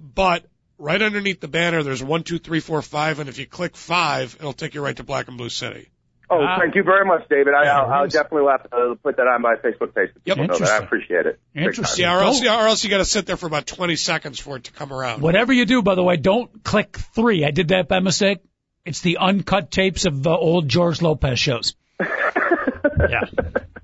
[0.00, 0.44] But
[0.78, 4.36] right underneath the banner, there's one, two, three, four, five, and if you click five,
[4.38, 5.88] it'll take you right to Black and Blue City.
[6.30, 6.58] Oh, Wow.
[6.60, 7.54] thank you very much, David.
[7.54, 8.12] I, Yeah, I'll, I'll nice.
[8.12, 10.10] definitely have to uh, put that on my Facebook page.
[10.14, 10.36] so Yep.
[10.36, 10.82] people know that.
[10.82, 11.40] I appreciate it.
[11.54, 11.64] Big.
[11.64, 12.02] Interesting.
[12.04, 14.38] Yeah, or else, Don't- or else you got to sit there for about 20 seconds
[14.38, 15.22] for it to come around.
[15.22, 17.44] Whatever you do, by the way, don't click three.
[17.44, 18.38] I did that by mistake.
[18.86, 21.74] It's the uncut tapes of the old George Lopez shows.
[22.00, 23.24] yeah.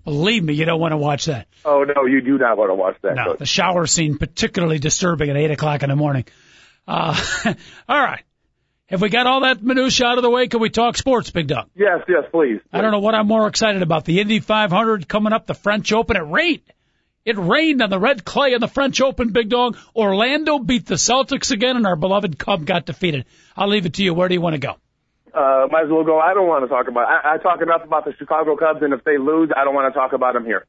[0.05, 1.49] Believe me, you don't want to watch that.
[1.65, 3.17] Oh no, you do not want to watch that.
[3.17, 3.39] No, Coach.
[3.41, 6.25] the shower scene particularly disturbing at eight o'clock in the morning.
[6.87, 7.21] Uh,
[7.89, 8.23] all right.
[8.87, 10.49] Have we got all that minutia out of the way?
[10.49, 11.69] Can we talk sports, Big Dog?
[11.75, 12.61] Yes, yes, please.
[12.73, 14.05] I don't know what I'm more excited about.
[14.05, 16.17] The Indy 500 coming up, the French Open.
[16.17, 16.61] It rained.
[17.25, 19.79] It rained on the red clay in the French Open, Big Dog.
[19.97, 23.25] Orlando beat the Celtics again, and our beloved Cub got defeated.
[23.57, 24.13] I'll leave it to you.
[24.13, 24.77] Where do you want to go?
[25.35, 26.19] Uh, might as well go.
[26.21, 27.09] I don't want to talk about.
[27.09, 29.93] I, I talk enough about the Chicago Cubs, and if they lose, I don't want
[29.93, 30.67] to talk about them here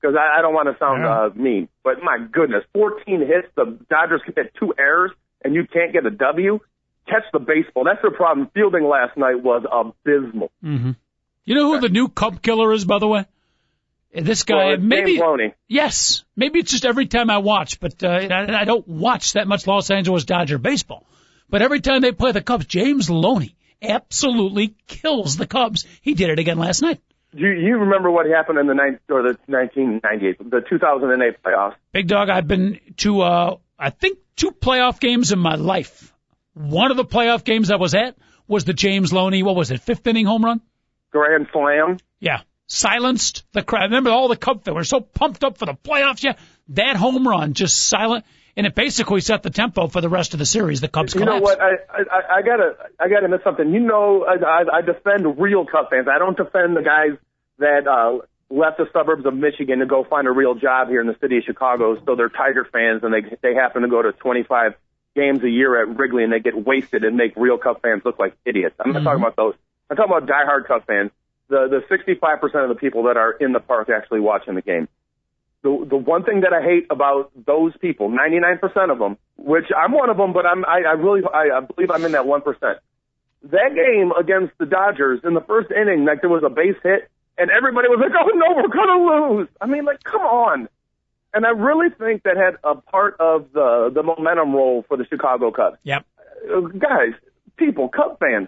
[0.00, 1.20] because I, I don't want to sound Yeah.
[1.26, 1.68] uh, mean.
[1.84, 3.48] But my goodness, 14 hits.
[3.56, 5.10] The Dodgers commit two errors,
[5.44, 6.60] and you can't get a W.
[7.08, 7.84] Catch the baseball.
[7.84, 8.50] That's the problem.
[8.54, 10.50] Fielding last night was abysmal.
[11.44, 13.20] You know who the new Cub killer is, by the way?
[14.16, 15.20] Uh, This guy, Well, maybe.
[15.68, 19.66] Yes, maybe it's just every time I watch, but uh, I don't watch that much
[19.66, 21.04] Los Angeles Dodger baseball.
[21.50, 25.86] But every time they play the Cubs, James Loney absolutely kills the Cubs.
[26.02, 27.00] He did it again last night.
[27.32, 31.74] You, you remember what happened in the nine or the 1998, the 2008 playoffs?
[31.92, 36.12] Big dog, I've been to uh I think two playoff games in my life.
[36.54, 38.16] One of the playoff games I was at
[38.48, 40.62] was the James Loney, what was it, fifth inning home run?
[41.10, 41.98] Grand Slam.
[42.20, 42.40] Yeah.
[42.68, 43.84] Silenced the crowd.
[43.84, 46.22] Remember all the Cubs fans were so pumped up for the playoffs.
[46.22, 46.34] Yeah.
[46.68, 48.24] That home run just silent
[48.56, 50.80] and it basically set the tempo for the rest of the series.
[50.80, 51.60] The Cubs You know what?
[51.60, 53.72] I, I I gotta I gotta miss something.
[53.72, 56.08] You know, I, I, I defend real Cubs fans.
[56.08, 57.18] I don't defend the guys
[57.58, 61.06] that uh, left the suburbs of Michigan to go find a real job here in
[61.06, 62.02] the city of Chicago.
[62.04, 64.74] So they're Tiger fans and they they happen to go to 25
[65.14, 68.18] games a year at Wrigley and they get wasted and make real Cubs fans look
[68.18, 68.76] like idiots.
[68.80, 69.54] I'm not talking about those.
[69.90, 71.10] I'm talking about diehard Cubs fans.
[71.48, 74.88] The the 65% of the people that are in the park actually watching the game.
[75.66, 79.90] The the one thing that I hate about those people, 99% of them, which I'm
[79.90, 82.40] one of them, but I'm I, I really I, I believe I'm in that one
[82.40, 82.78] percent.
[83.42, 87.10] That game against the Dodgers in the first inning, like there was a base hit,
[87.36, 90.68] and everybody was like, "Oh no, we're gonna lose." I mean, like, come on.
[91.34, 95.04] And I really think that had a part of the the momentum role for the
[95.04, 95.78] Chicago Cubs.
[95.82, 96.06] Yep.
[96.48, 97.14] Uh, guys,
[97.56, 98.46] people, Cub fans,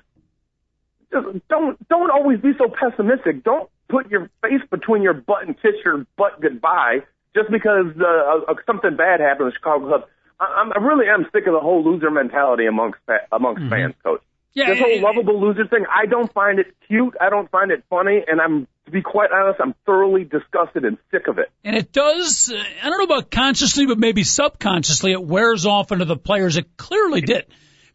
[1.11, 3.43] just don't don't always be so pessimistic.
[3.43, 7.01] Don't put your face between your butt and kiss your butt goodbye
[7.35, 10.05] just because uh, uh, something bad happened in the Chicago Cubs.
[10.41, 13.01] I, I'm- really am sick of the whole loser mentality amongst
[13.33, 14.23] amongst fans, coach.
[14.55, 17.15] Yeah, This whole it- lovable loser thing, I don't find it cute.
[17.21, 20.97] I don't find it funny, and I'm to be quite honest, I'm thoroughly disgusted and
[21.11, 21.51] sick of it.
[21.63, 25.93] And it does, uh, I don't know about consciously, but maybe subconsciously, it wears off
[25.93, 26.57] into the players.
[26.57, 27.45] It clearly did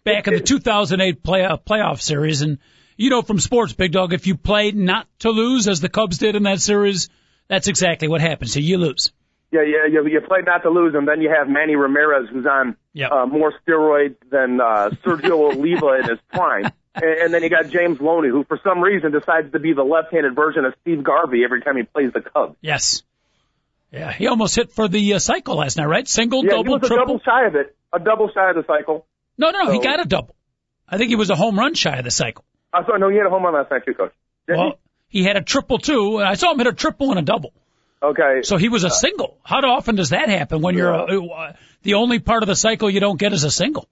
[0.04, 2.44] back in the 2008 play, uh, playoff series.
[2.44, 2.60] And,
[2.98, 6.18] you know, from sports, Big Dog, if you play not to lose, as the Cubs
[6.18, 7.10] did in that series,
[7.48, 8.54] that's exactly what happens.
[8.54, 9.12] So you lose.
[9.52, 12.46] Yeah, yeah, you, you play not to lose, and then you have Manny Ramirez, who's
[12.46, 13.12] on Yep.
[13.12, 16.66] uh, more steroids than uh, Sergio Oliva in his prime.
[16.96, 19.84] And, and then you got James Loney, who for some reason decides to be the
[19.84, 22.56] left-handed version of Steve Garvey every time he plays the Cubs.
[22.62, 23.02] Yes.
[23.92, 26.08] Yeah, he almost hit for the uh, cycle last night, right?
[26.08, 27.06] Single, Yeah, he double, was a triple.
[27.06, 29.06] double shy of it, a double shy of the cycle.
[29.38, 30.36] No, no, no, he got a double.
[30.88, 32.44] I think he was a home run shy of the cycle.
[32.74, 34.12] I thought no, he had a home run last night too, coach.
[34.48, 36.18] Didn't Well, he had a triple too.
[36.18, 37.54] I saw him hit a triple and a double.
[38.02, 38.42] Okay.
[38.44, 39.38] So he was a single.
[39.44, 42.90] How often does that happen when you're a, uh, the only part of the cycle
[42.90, 43.88] you don't get is a single?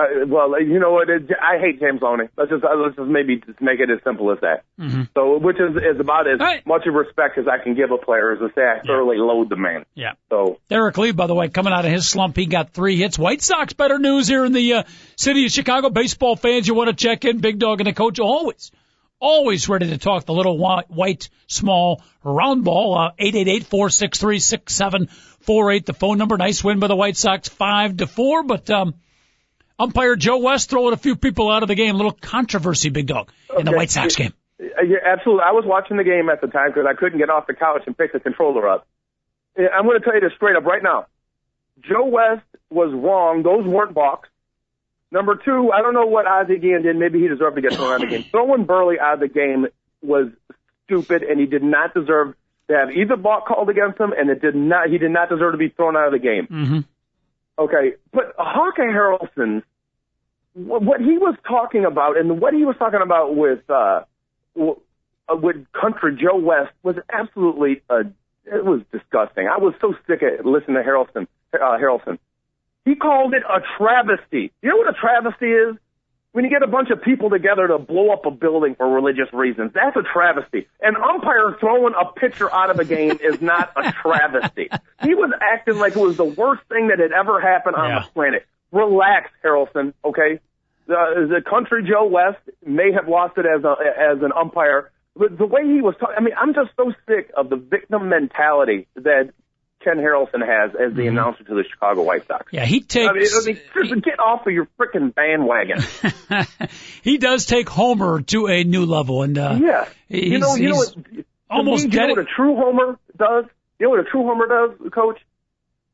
[0.00, 1.10] Uh, well, you know what?
[1.10, 2.24] It, I hate James Loney.
[2.36, 4.64] Let's just uh, let's just maybe just make it as simple as that.
[4.78, 5.02] Mm-hmm.
[5.14, 6.66] So, which is is about as right.
[6.66, 9.50] much of respect as I can give a player, is to say I thoroughly loathe
[9.50, 9.84] the man.
[9.94, 10.12] Yeah.
[10.30, 13.18] So, Derrek Lee, by the way, coming out of his slump, he got three hits.
[13.18, 14.82] White Sox, better news here in the uh,
[15.16, 15.90] city of Chicago.
[15.90, 17.40] Baseball fans, you want to check in.
[17.40, 18.70] Big Dog and the coach always,
[19.18, 22.98] always ready to talk the little white, white small round ball.
[22.98, 25.08] Uh, Eight eight eight four six three six seven
[25.40, 25.86] four eight.
[25.86, 26.36] The phone number.
[26.36, 28.42] Nice win by the White Sox, five to four.
[28.44, 28.94] But um,
[29.80, 31.94] umpire Joe West throwing a few people out of the game.
[31.94, 34.34] A little controversy, Big Dog, in the White Sox game.
[34.60, 35.42] uh, yeah, absolutely.
[35.46, 37.82] I was watching the game at the time because I couldn't get off the couch
[37.86, 38.86] and pick the controller up.
[39.56, 41.06] I'm going to tell you this straight up right now.
[41.82, 43.42] Joe West was wrong.
[43.42, 44.28] Those weren't balks.
[45.12, 46.96] Number two, I don't know what Ozzie Guillen did.
[46.96, 48.24] Maybe he deserved to get thrown out of the game.
[48.30, 49.66] Throwing Buehrle out of the game
[50.02, 50.28] was
[50.84, 52.34] stupid, and he did not deserve
[52.68, 54.88] to have either balk called against him, and it did not.
[54.88, 56.46] He did not deserve to be thrown out of the game.
[56.46, 56.78] Mm-hmm.
[57.58, 59.62] Okay, but Hawkeye Harrelson
[60.54, 64.02] what he was talking about and what he was talking about with uh,
[64.60, 68.04] uh, with Country Joe West was absolutely uh,
[68.46, 69.46] it was disgusting.
[69.48, 71.26] I was so sick of listening to Harrelson.
[71.54, 72.18] Uh, Harrelson.
[72.84, 74.52] He called it a travesty.
[74.62, 75.76] You know what a travesty is?
[76.32, 79.26] When you get a bunch of people together to blow up a building for religious
[79.32, 80.68] reasons, that's a travesty.
[80.80, 84.68] An umpire throwing a pitcher out of a game is not a travesty.
[85.02, 88.00] He was acting like it was the worst thing that had ever happened on Yeah.
[88.04, 88.46] the planet.
[88.72, 90.40] Relax, Harrelson, okay?
[90.86, 95.36] The, the country Joe West may have lost it as a, as an umpire, but
[95.36, 98.86] the way he was talking, I mean, I'm just so sick of the victim mentality
[98.96, 99.30] that
[99.82, 102.46] Ken Harrelson has as the announcer to the Chicago White Sox.
[102.52, 103.08] Yeah, he takes.
[103.08, 105.82] I mean, I mean, just get off of your freaking bandwagon.
[107.02, 109.88] he does take Homer to a new level, and uh, yeah.
[110.08, 110.94] you know, you know what?
[111.48, 113.46] almost me, you know what a true homer does?
[113.78, 115.18] You know what a true homer does, Coach?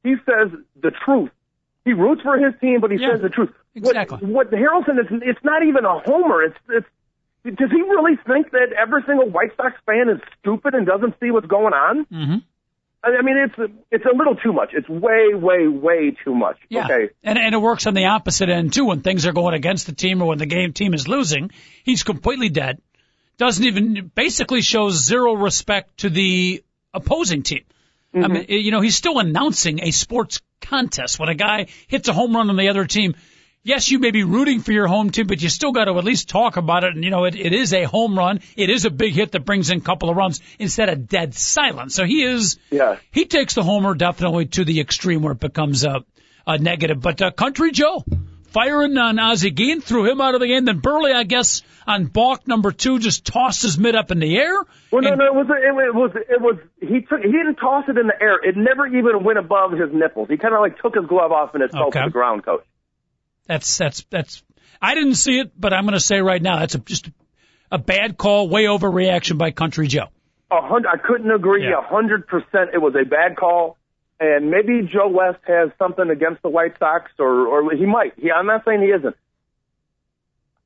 [0.03, 1.31] He says the truth.
[1.87, 3.51] He roots for his team, but he Yeah, says the truth.
[3.75, 4.19] exactly.
[4.21, 6.43] What, what Harrelson is, it's not even a homer.
[6.43, 6.87] It's it's.
[7.57, 11.31] Does he really think that every single White Sox fan is stupid and doesn't see
[11.31, 12.05] what's going on?
[12.13, 12.43] Mhm.
[13.05, 14.71] I I mean, it's it's a little too much.
[14.73, 16.59] It's way, way, way too much.
[16.69, 17.11] Yeah, Okay.
[17.23, 18.85] and and it works on the opposite end too.
[18.87, 21.53] When things are going against the team or when the game team is losing,
[21.85, 22.83] he's completely dead.
[23.39, 27.63] Doesn't even basically shows zero respect to the opposing team.
[28.25, 32.13] I mean, you know, he's still announcing a sports contest when a guy hits a
[32.13, 33.15] home run on the other team.
[33.63, 36.05] Yes, you may be rooting for your home team, but you still got to at
[36.05, 36.95] least talk about it.
[36.95, 38.41] And you know, it, it is a home run.
[38.57, 41.35] It is a big hit that brings in a couple of runs instead of dead
[41.35, 41.95] silence.
[41.95, 42.97] So he is Yeah.
[43.11, 46.05] he takes the homer definitely to the extreme where it becomes a,
[46.47, 47.01] a negative.
[47.01, 48.05] But uh, Country Joe
[48.49, 50.65] firing on Ozzie threw him out of the game.
[50.65, 54.37] Then Buehrle, I guess, on balk number two, just tossed his mid up in the
[54.37, 54.55] air.
[54.91, 57.97] Well, no, no, it was it was it was he took he didn't toss it
[57.99, 58.37] in the air.
[58.43, 60.29] It never even went above his nipples.
[60.29, 62.01] He kind of like took his glove off and it fell Okay.
[62.01, 62.65] to the ground, coach.
[63.47, 64.43] That's that's that's.
[64.81, 67.09] I didn't see it, but I'm going to say right now that's a, just
[67.71, 70.09] a bad call, way overreaction by Country Joe.
[70.51, 72.71] A hundred, I couldn't agree a hundred percent.
[72.75, 73.79] It was a bad call,
[74.19, 78.15] and maybe Joe West has something against the White Sox, or or he might.
[78.19, 79.17] He, I'm not saying he isn't.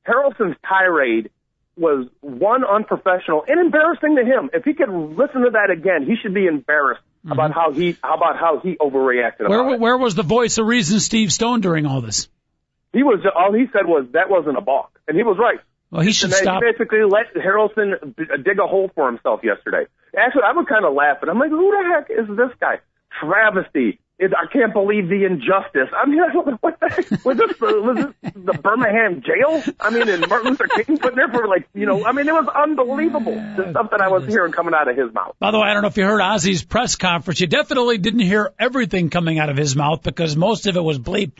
[0.06, 1.30] Harrelson's tirade
[1.76, 4.50] was one unprofessional and embarrassing to him.
[4.52, 7.32] If he could listen to that again, he should be embarrassed mm-hmm.
[7.32, 9.48] about how he how about how he overreacted.
[9.48, 9.80] Where about it.
[9.80, 12.28] where was the voice of reason, Steve Stone, during all this?
[12.92, 15.60] He was all he said was that wasn't a balk, and he was right.
[15.90, 16.62] Well, he should And stop.
[16.62, 19.86] basically let Harrelson dig a hole for himself yesterday.
[20.16, 21.28] Actually, I was kind of laughing.
[21.28, 22.78] I'm like, who the heck is this guy?
[23.20, 24.00] Travesty.
[24.18, 25.88] It, I can't believe the injustice.
[25.96, 26.20] I mean,
[26.60, 27.24] what the heck?
[27.24, 29.62] Was this, the, was this the Birmingham jail?
[29.80, 32.34] I mean, and Martin Luther King put there for like, you know, I mean, it
[32.34, 33.34] was unbelievable.
[33.34, 35.36] The stuff that I was hearing coming out of his mouth.
[35.38, 37.40] By the way, I don't know if you heard Ozzie's press conference.
[37.40, 40.98] You definitely didn't hear everything coming out of his mouth because most of it was
[40.98, 41.38] bleeped.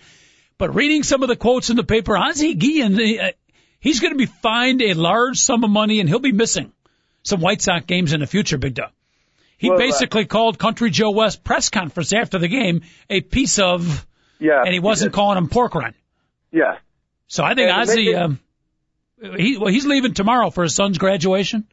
[0.57, 3.33] But reading some of the quotes in the paper, Ozzie Guillen, uh,
[3.79, 6.73] he's going to be fined a large sum of money and he'll be missing
[7.23, 8.91] some White Sox games in the future, Big Dog.
[9.61, 13.59] He Well, uh, basically called Country Joe West press conference after the game a piece
[13.59, 14.07] of,
[14.39, 14.63] Yeah.
[14.65, 15.95] and he wasn't calling him pork rind.
[16.51, 16.79] Yeah.
[17.27, 18.41] So I think And Ozzie, um,
[19.37, 21.67] he, well, he's leaving tomorrow for his son's graduation.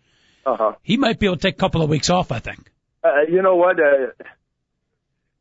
[0.46, 0.74] Uh huh.
[0.84, 2.70] He might be able to take a couple of weeks off, I think.
[3.02, 3.80] Uh, you know what?
[3.80, 4.12] Uh,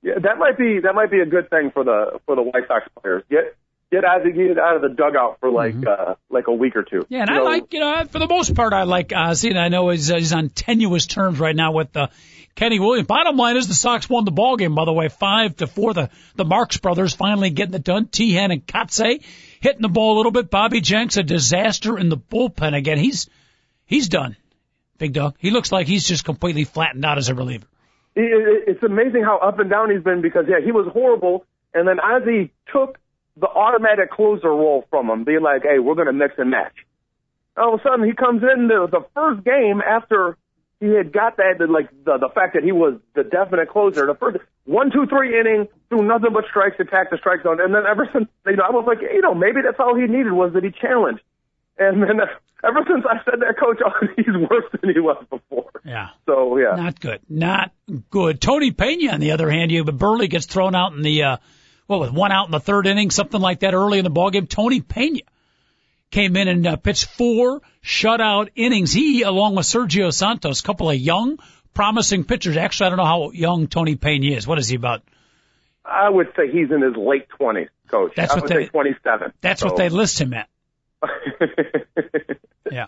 [0.03, 2.69] yeah, that might be that might be a good thing for the for the White
[2.69, 3.25] Sox players.
[3.29, 3.57] Get
[3.97, 6.83] get out of get out of the dugout for like uh, like a week or
[6.83, 7.01] two.
[7.01, 7.15] Mm-hmm.
[7.15, 9.51] Yeah, and You I know, like, you know, for the most part, I like Ozzie,
[9.51, 12.09] and I know he's, uh, he's on tenuous terms right now with uh,
[12.55, 13.07] Kenny Williams.
[13.07, 15.95] Bottom line is the Sox won the ball game, by the way, five to four.
[15.95, 18.07] The the Marks brothers finally getting it done.
[18.07, 19.23] Teahen and Kotsay
[19.61, 20.51] hitting the ball a little bit.
[20.51, 22.99] Bobby Jenks a disaster in the bullpen again.
[22.99, 23.29] He's
[23.87, 24.37] he's done.
[24.99, 25.35] Big dog.
[25.39, 27.67] He looks like he's just completely flattened out as a reliever.
[28.15, 31.45] it, it, it's amazing how up and down he's been because yeah, he was horrible,
[31.75, 32.99] and then Ozzie took
[33.37, 36.75] the automatic closer role from him, being like, "Hey, we're going to mix and match."
[37.57, 40.37] All of a sudden, he comes in the, the first game after
[40.81, 44.07] he had got that, like the the fact that he was the definite closer.
[44.07, 47.75] The first one, two, three inning, threw nothing but strikes, attacked the strike zone, and
[47.75, 50.33] then ever since, you know, I was like, you know, maybe that's all he needed
[50.33, 51.23] was that he challenged.
[51.79, 52.27] And then uh,
[52.65, 53.81] ever since I said that, coach,
[54.17, 55.71] he's worse than he was before.
[55.85, 56.09] Yeah.
[56.27, 56.75] So yeah.
[56.77, 57.21] Not good.
[57.29, 57.73] Not
[58.11, 58.41] good.
[58.41, 61.37] Tony Pena, on the other hand, you but Buehrle gets thrown out in the uh
[61.87, 64.49] what with one out in the third inning, something like that early in the ballgame.
[64.49, 65.21] Tony Pena
[66.11, 68.93] came in and uh, pitched four shutout innings.
[68.93, 71.39] He, along with Sergio Santos, a couple of young,
[71.75, 72.57] promising pitchers.
[72.57, 74.47] Actually, I don't know how young Tony Pena is.
[74.47, 75.03] What is he about?
[75.85, 78.13] I would say he's in his late twenties, coach.
[78.17, 79.33] That's I what would they- say twenty-seven.
[79.41, 79.67] That's so.
[79.69, 80.49] what they list him at.
[82.71, 82.87] Yeah.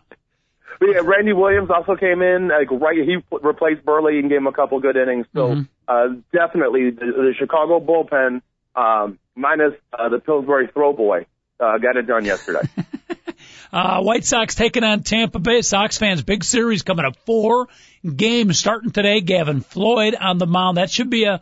[0.80, 2.96] But yeah, Randy Williams also came in, like right.
[2.98, 5.26] He replaced Buehrle and gave him a couple good innings.
[5.34, 5.62] So Mm-hmm.
[5.86, 8.42] uh, definitely the, the Chicago bullpen,
[8.78, 11.26] um, minus uh, the Pillsbury throw boy,
[11.58, 12.60] uh, got it done yesterday.
[13.72, 15.62] uh, White Sox taking on Tampa Bay.
[15.62, 17.16] Sox fans, big series coming up.
[17.26, 17.68] Four
[18.04, 19.20] games starting today.
[19.20, 20.76] Gavin Floyd on the mound.
[20.76, 21.40] That should be a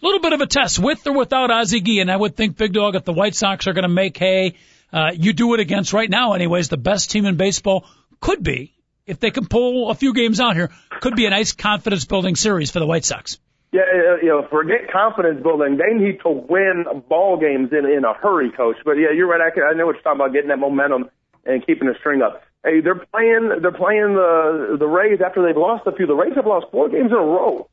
[0.00, 2.10] little bit of a test with or without Ozzie Guillen.
[2.10, 4.54] I would think, Big Dog, if the White Sox are going to make hay,
[4.92, 7.84] uh, you do it against right now, anyways, the best team in baseball
[8.20, 8.72] could be,
[9.06, 10.70] if they can pull a few games out here,
[11.00, 13.38] could be a nice confidence building series for the White Sox.
[13.72, 13.82] Yeah,
[14.22, 15.76] you know, forget confidence building.
[15.76, 18.76] They need to win ball games in in a hurry, coach.
[18.84, 19.40] But yeah, you're right.
[19.40, 21.10] I, can, I know what you're talking about, getting that momentum
[21.44, 22.42] and keeping the string up.
[22.64, 23.50] Hey, they're playing.
[23.60, 26.06] They're playing the the Rays after they've lost a few.
[26.06, 27.68] The Rays have lost four games in a row.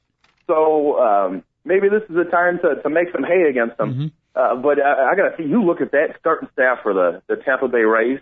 [0.47, 3.93] So um, maybe this is the time to to make some hay against them.
[3.93, 4.07] Mm-hmm.
[4.35, 5.47] Uh, but I, I got to see.
[5.47, 8.19] You look at that starting staff for the the Tampa Bay Rays.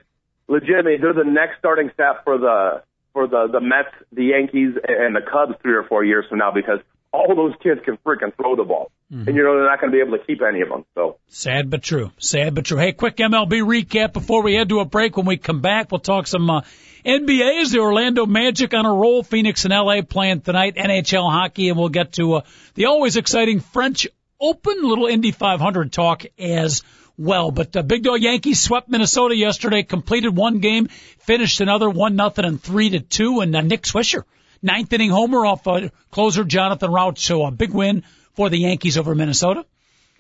[0.48, 5.16] Legitimately, they're the next starting staff for the for the the Mets, the Yankees, and
[5.16, 6.80] the Cubs three or four years from now because
[7.14, 8.92] all those kids can freaking throw the ball.
[9.12, 9.28] Mm-hmm.
[9.28, 10.86] And you know they're not going to be able to keep any of them.
[10.96, 12.12] So sad but true.
[12.18, 12.78] Sad but true.
[12.78, 15.18] Hey, quick MLB recap before we head to a break.
[15.18, 16.62] When we come back, we'll talk some uh,
[17.06, 17.62] NBA.
[17.62, 19.24] Is the Orlando Magic on a roll?
[19.24, 20.76] Phoenix and LA playing tonight.
[20.76, 22.42] NHL hockey, and we'll get to uh,
[22.76, 24.08] the always exciting French
[24.40, 24.82] Open.
[24.82, 26.84] Little Indy 500 talk as
[27.18, 27.52] well.
[27.52, 29.84] But uh, Big Dog Yankees swept Minnesota yesterday.
[29.84, 30.88] Completed one game,
[31.20, 33.42] finished another one nothing and three to two.
[33.42, 34.24] And uh, Nick Swisher
[34.62, 37.20] ninth inning homer off uh, closer Jonathan Rauch.
[37.20, 39.66] So a big win for the Yankees over Minnesota.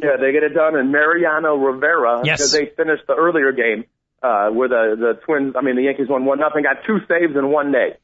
[0.01, 0.75] Yeah, they get it done.
[0.75, 2.39] And Mariano Rivera, yes.
[2.39, 3.85] because they finished the earlier game
[4.23, 7.35] uh, where the the Twins, I mean the Yankees won one nothing, got two saves
[7.35, 7.97] in one day.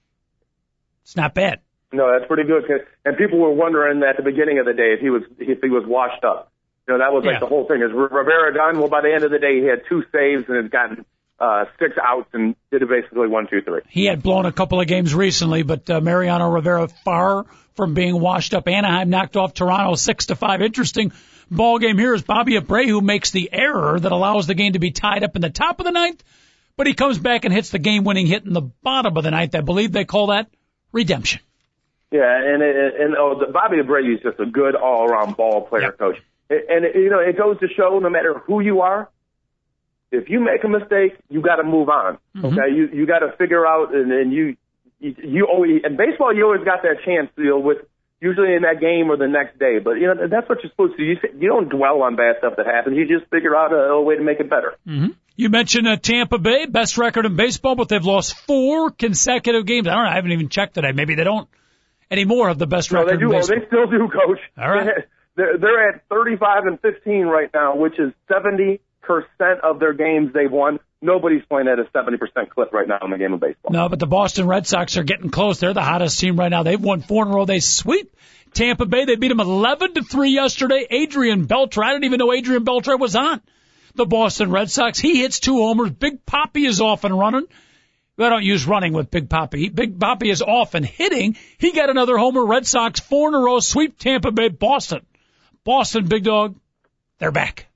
[1.03, 1.61] It's not bad.
[1.91, 2.65] No, that's pretty good.
[3.05, 5.69] And people were wondering at the beginning of the day if he was if he
[5.69, 6.51] was washed up.
[6.87, 7.39] You know, that was like yeah.
[7.39, 7.81] the whole thing.
[7.81, 8.79] Is Rivera done?
[8.79, 11.05] Well, by the end of the day, he had two saves and had gotten
[11.39, 13.81] uh, six outs and did it basically one, two, three.
[13.89, 17.45] He had blown a couple of games recently, but uh, Mariano Rivera far
[17.75, 18.67] from being washed up.
[18.67, 20.61] Anaheim knocked off Toronto six to five.
[20.61, 21.11] Interesting
[21.51, 24.79] ball game here is Bobby Abreu who makes the error that allows the game to
[24.79, 26.23] be tied up in the top of the ninth,
[26.75, 29.55] but he comes back and hits the game-winning hit in the bottom of the ninth.
[29.55, 30.49] I believe they call that
[30.91, 31.41] redemption.
[32.11, 35.91] Yeah, and it, and oh, the, Bobby Abreu is just a good all-around ball player,
[35.91, 36.17] coach.
[36.49, 39.09] And it, you know, it goes to show no matter who you are,
[40.11, 42.17] if you make a mistake, you got to move on.
[42.35, 42.45] Mm-hmm.
[42.45, 44.55] Okay, you you got to figure out, and, and you
[44.99, 47.77] you, you always in baseball you always got that chance to deal with
[48.21, 49.79] usually in that game or the next day.
[49.83, 50.97] But you know that's what you're supposed to.
[50.97, 51.03] do.
[51.03, 52.97] You you don't dwell on bad stuff that happens.
[52.97, 54.75] You just figure out a, a way to make it better.
[54.87, 55.11] Mm-hmm.
[55.35, 59.87] You mentioned uh, Tampa Bay, best record in baseball, but they've lost four consecutive games.
[59.87, 60.09] I don't know.
[60.09, 60.93] I haven't even checked today.
[60.93, 61.47] Maybe they don't
[62.09, 63.17] anymore have the best no, record.
[63.17, 63.35] they do.
[63.35, 64.39] Oh, they still do, Coach.
[64.57, 64.89] All right.
[65.35, 70.33] They're, they're at 35 and 15 right now, which is 70 percent of their games
[70.33, 70.79] they've won.
[71.01, 73.71] Nobody's playing at a 70% clip right now in the game of baseball.
[73.71, 75.59] No, but the Boston Red Sox are getting close.
[75.59, 76.63] They're the hottest team right now.
[76.63, 77.45] They've won four in a row.
[77.45, 78.15] They sweep
[78.53, 79.05] Tampa Bay.
[79.05, 80.87] They beat them 11 to 3 yesterday.
[80.89, 81.83] Adrian Beltre.
[81.83, 83.41] I didn't even know Adrian Beltre was on
[83.97, 84.99] the Boston Red Sox.
[84.99, 85.91] He hits two homers.
[85.91, 87.47] Big Papi is off and running.
[88.19, 89.73] I don't use running with Big Papi.
[89.73, 91.37] Big Papi is off and hitting.
[91.59, 92.45] He got another homer.
[92.45, 93.59] Red Sox four in a row.
[93.59, 94.49] Sweep Tampa Bay.
[94.49, 95.05] Boston.
[95.63, 96.55] Boston, big dog.
[97.19, 97.66] They're back.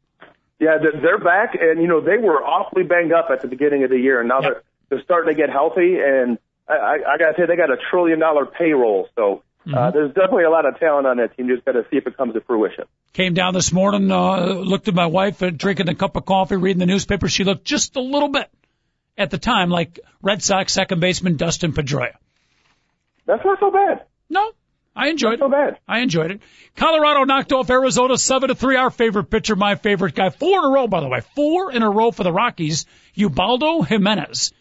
[0.62, 3.89] Yeah, they're back, and you know they were awfully banged up at the beginning of
[3.89, 4.52] the year, and now yep.
[4.52, 5.97] they're they're starting to get healthy.
[5.97, 6.38] And
[6.69, 9.76] I, I, I got to say, they got a trillion dollar payroll, so uh, mm-hmm.
[9.76, 11.47] uh, there's definitely a lot of talent on that team.
[11.47, 12.84] Just got to see if it comes to fruition.
[13.13, 16.58] Came down this morning, uh, looked at my wife, uh, drinking a cup of coffee,
[16.58, 17.28] reading the newspaper.
[17.28, 18.47] She looked just a little bit
[19.17, 22.13] at the time like Red Sox second baseman Dustin Pedroia.
[23.26, 24.06] That's not so bad.
[24.30, 24.52] No,
[24.96, 25.50] I enjoyed Not it.
[25.50, 25.80] So bad.
[25.88, 26.42] I enjoyed it.
[26.76, 28.76] Colorado knocked off Arizona seven to three.
[28.76, 31.82] Our favorite pitcher, my favorite guy, four in a row, by the way, four in
[31.82, 32.86] a row for the Rockies.
[33.16, 34.52] Ubaldo Jimenez.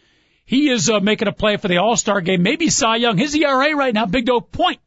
[0.45, 2.43] He is uh, making a play for the All Star game.
[2.43, 3.17] Maybe Cy Young.
[3.17, 4.79] His ERA right now, big dog point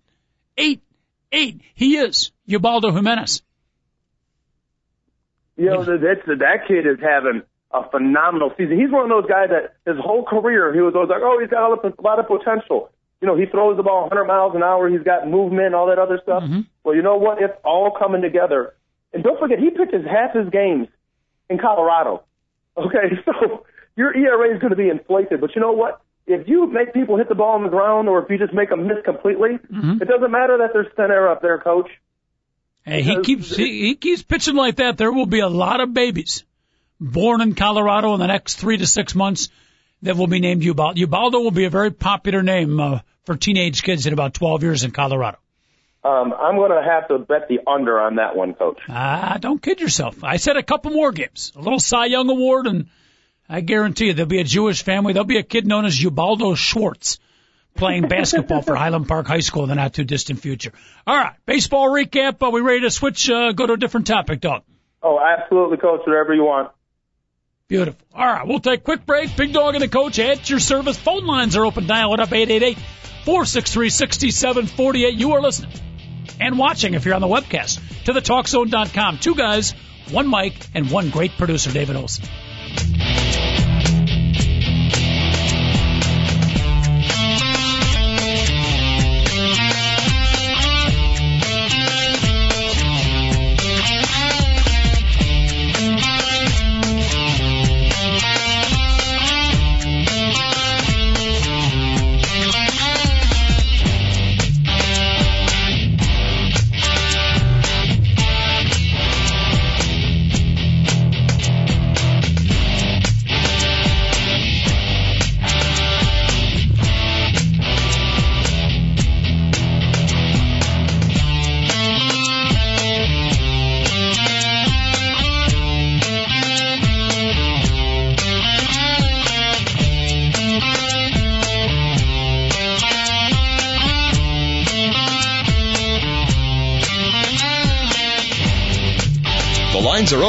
[0.56, 0.80] eight
[1.32, 1.60] eight.
[1.74, 3.42] He is Ubaldo Jimenez.
[5.56, 8.78] You know that's that kid is having a phenomenal season.
[8.78, 11.50] He's one of those guys that his whole career he was always like, oh, he's
[11.50, 14.88] got a lot of potential you know, he throws the ball 100 miles an hour.
[14.88, 16.42] He's got movement, all that other stuff.
[16.42, 16.60] Mm-hmm.
[16.82, 17.40] Well, you know what?
[17.40, 18.74] It's all coming together.
[19.12, 20.88] And don't forget, he pitches half his games
[21.48, 22.24] in Colorado.
[22.76, 23.64] Okay, so
[23.96, 25.40] your ERA is going to be inflated.
[25.40, 26.00] But you know what?
[26.26, 28.70] If you make people hit the ball on the ground, or if you just make
[28.70, 30.02] them miss completely, mm-hmm.
[30.02, 31.88] it doesn't matter that there's thin air up there, coach.
[32.82, 34.98] Hey, he keeps he, he keeps pitching like that.
[34.98, 36.44] There will be a lot of babies
[37.00, 39.48] born in Colorado in the next three to six months
[40.04, 41.00] that will be named Ubaldo.
[41.00, 44.84] Ubaldo will be a very popular name uh, for teenage kids in about 12 years
[44.84, 45.38] in Colorado.
[46.04, 48.78] Um, I'm going to have to bet the under on that one, Coach.
[48.88, 50.22] Ah, don't kid yourself.
[50.22, 52.88] I said a couple more games, a little Cy Young Award, and
[53.48, 55.14] I guarantee you there'll be a Jewish family.
[55.14, 57.18] There'll be a kid known as Ubaldo Schwartz
[57.74, 60.72] playing basketball for Highland Park High School in the not too distant future.
[61.06, 62.42] All right, baseball recap.
[62.42, 63.30] Are we ready to switch?
[63.30, 64.62] Uh, go to a different topic, dog.
[65.02, 66.02] Oh, absolutely, Coach.
[66.06, 66.70] Whatever you want.
[67.68, 68.06] Beautiful.
[68.14, 69.34] All right, we'll take a quick break.
[69.36, 70.98] Big Dog and the coach at your service.
[70.98, 71.86] Phone lines are open.
[71.86, 72.76] Dial it up 888
[73.24, 75.14] 463 6748.
[75.14, 75.72] You are listening
[76.40, 79.18] and watching if you're on the webcast to the talkzone.com.
[79.18, 79.74] Two guys,
[80.10, 82.24] one mic, and one great producer, David Olson.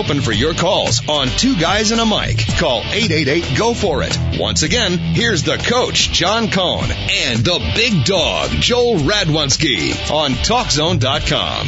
[0.06, 2.38] Open for your calls on Two Guys and a Mic.
[2.60, 4.16] Call 888 Go For It.
[4.40, 11.68] Once again, here's the coach, John Cohn, and the big dog, Joel Radwanski on TalkZone.com.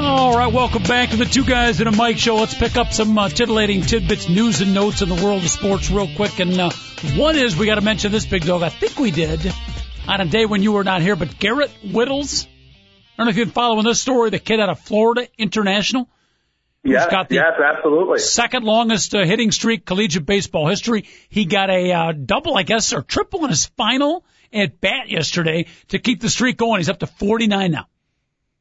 [0.00, 2.36] All right, welcome back to the Two Guys and a Mic show.
[2.36, 5.90] Let's pick up some uh, titillating tidbits, news, and notes in the world of sports
[5.90, 6.38] real quick.
[6.38, 6.70] And uh,
[7.16, 8.62] one is we got to mention this big dog.
[8.62, 9.52] I think we did
[10.06, 12.46] on a day when you were not here, but Garrett Wittels.
[13.18, 14.30] I don't know if you've been following this story.
[14.30, 16.08] The kid out of Florida International.
[16.84, 18.20] who's Yes, got the yes, absolutely.
[18.20, 21.04] second longest uh, hitting streak collegiate baseball history.
[21.28, 25.66] He got a uh, double, I guess, or triple in his final at bat yesterday
[25.88, 26.78] to keep the streak going.
[26.78, 27.88] He's up to 49 now.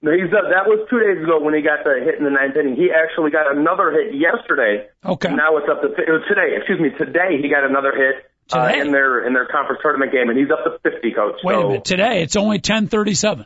[0.01, 2.32] No, He's uh, that was two days ago when he got the hit in the
[2.32, 2.76] ninth inning.
[2.76, 4.88] He actually got another hit yesterday.
[5.05, 5.30] Okay.
[5.30, 6.58] Now it's up to it was today.
[6.58, 10.30] Excuse me, today he got another hit uh, in their in their conference tournament game,
[10.30, 11.36] and he's up to 50, coach.
[11.43, 11.86] Wait so, a minute.
[11.86, 13.45] Today it's only 10:37.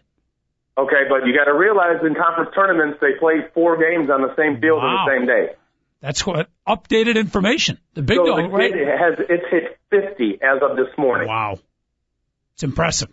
[0.77, 4.33] Okay, but you got to realize in conference tournaments they play four games on the
[4.35, 4.87] same field Wow.
[4.87, 5.53] on the same day.
[5.99, 7.77] That's what updated information.
[7.93, 8.73] The big so dog, the right?
[8.73, 11.59] has it's hit 50 as of this morning, Wow.
[12.53, 13.09] It's impressive.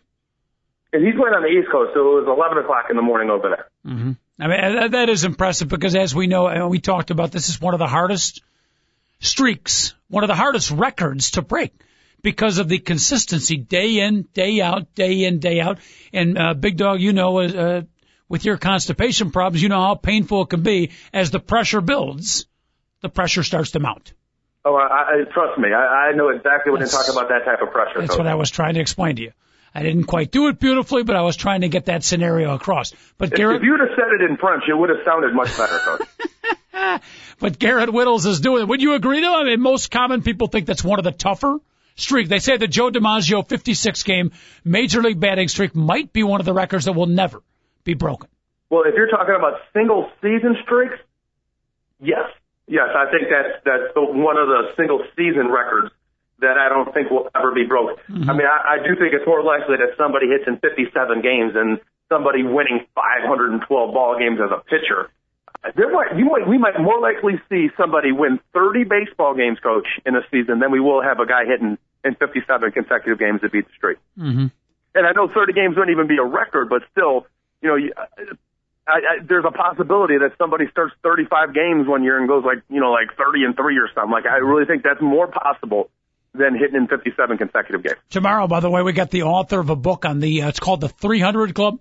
[0.92, 3.28] and he's playing on the East Coast, so it was 11 o'clock in the morning
[3.30, 3.66] over there.
[3.84, 7.32] hmm I mean, that, that is impressive because as we know, and we talked about
[7.32, 8.40] this is one of the hardest
[9.20, 11.72] streaks, one of the hardest records to break
[12.22, 15.78] because of the consistency day in, day out, day in, day out.
[16.12, 17.82] And, uh, Big Dog, you know, uh,
[18.28, 22.46] with your constipation problems, you know how painful it can be as the pressure builds,
[23.00, 24.12] the pressure starts to mount.
[24.64, 27.44] Oh, I, I trust me, I, I know exactly when That's- to talk about that
[27.44, 28.00] type of pressure.
[28.00, 28.18] That's coach.
[28.18, 29.32] what I was trying to explain to you.
[29.74, 32.92] I didn't quite do it beautifully, but I was trying to get that scenario across.
[33.18, 35.56] But If, Garrett, if you'd have said it in French, it would have sounded much
[35.56, 37.00] better, coach.
[37.38, 38.68] but Garrett Wittels is doing it.
[38.68, 39.34] Would you agree though?
[39.40, 41.58] I mean, most common people think that's one of the tougher
[41.98, 42.28] streak.
[42.28, 44.32] They say the Joe DiMaggio 56 game
[44.64, 47.42] major league batting streak might be one of the records that will never
[47.84, 48.28] be broken.
[48.70, 50.98] Well, if you're talking about single season streaks,
[52.00, 52.28] yes,
[52.66, 55.92] yes, I think that's that's one of the single season records
[56.40, 57.96] that I don't think will ever be broken.
[58.08, 58.30] Mm-hmm.
[58.30, 61.54] I mean, I, I do think it's more likely that somebody hits in 57 games
[61.54, 65.10] than somebody winning 512 ball games as a pitcher.
[65.74, 69.88] There might, you might, we might more likely see somebody win 30 baseball games, coach,
[70.06, 71.76] in a season than we will have a guy hitting
[72.08, 73.98] in 57 consecutive games to beat the streak.
[74.18, 74.46] Mm-hmm.
[74.94, 77.26] And I know 30 games wouldn't even be a record, but still,
[77.62, 77.92] you know, you-
[78.86, 82.62] I, I, there's a possibility that somebody starts 35 games one year and goes like,
[82.70, 84.10] you know, like 30 and three or something.
[84.10, 85.90] Like, I really think that's more possible
[86.32, 87.98] than hitting in 57 consecutive games.
[88.08, 90.58] Tomorrow, by the way, we got the author of a book on the, uh, it's
[90.60, 91.78] called the 300 Club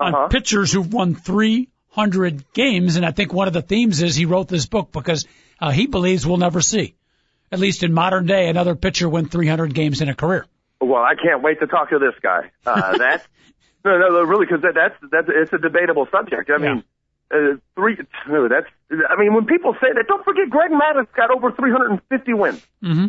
[0.00, 0.28] on Uh-huh.
[0.28, 2.96] pitchers who've won 300 games.
[2.96, 5.26] And I think one of the themes is he wrote this book because
[5.60, 6.94] uh, he believes we'll never see,
[7.52, 10.46] at least in modern day, another pitcher win 300 games in a career.
[10.80, 12.50] Well, I can't wait to talk to this guy.
[12.66, 13.26] Uh, that's,
[13.84, 16.50] no, no, no, really, because that, that's, that's, it's a debatable subject.
[16.50, 16.82] I mean,
[17.30, 17.98] uh, three,
[18.28, 22.34] no, that's, I mean, when people say that, don't forget Greg Maddux got over 350
[22.34, 22.66] wins.
[22.82, 23.06] Mm-hmm.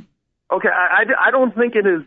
[0.52, 2.04] Okay, I, I, I don't think it is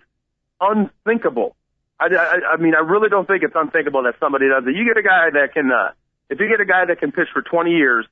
[0.61, 1.57] unthinkable.
[1.99, 4.77] I, I, I mean, I really don't think it's unthinkable that somebody does it.
[4.77, 5.93] You get a guy that can, uh,
[6.29, 8.07] if you get a guy that can pitch for 20 years,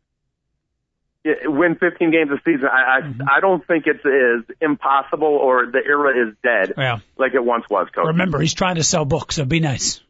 [1.24, 3.22] win 15 games a season, I, I, mm-hmm.
[3.22, 6.98] I don't think it's is impossible or the era is dead Yeah.
[7.16, 8.06] like it once was, coach.
[8.06, 10.00] Remember, he's trying to sell books, so be nice.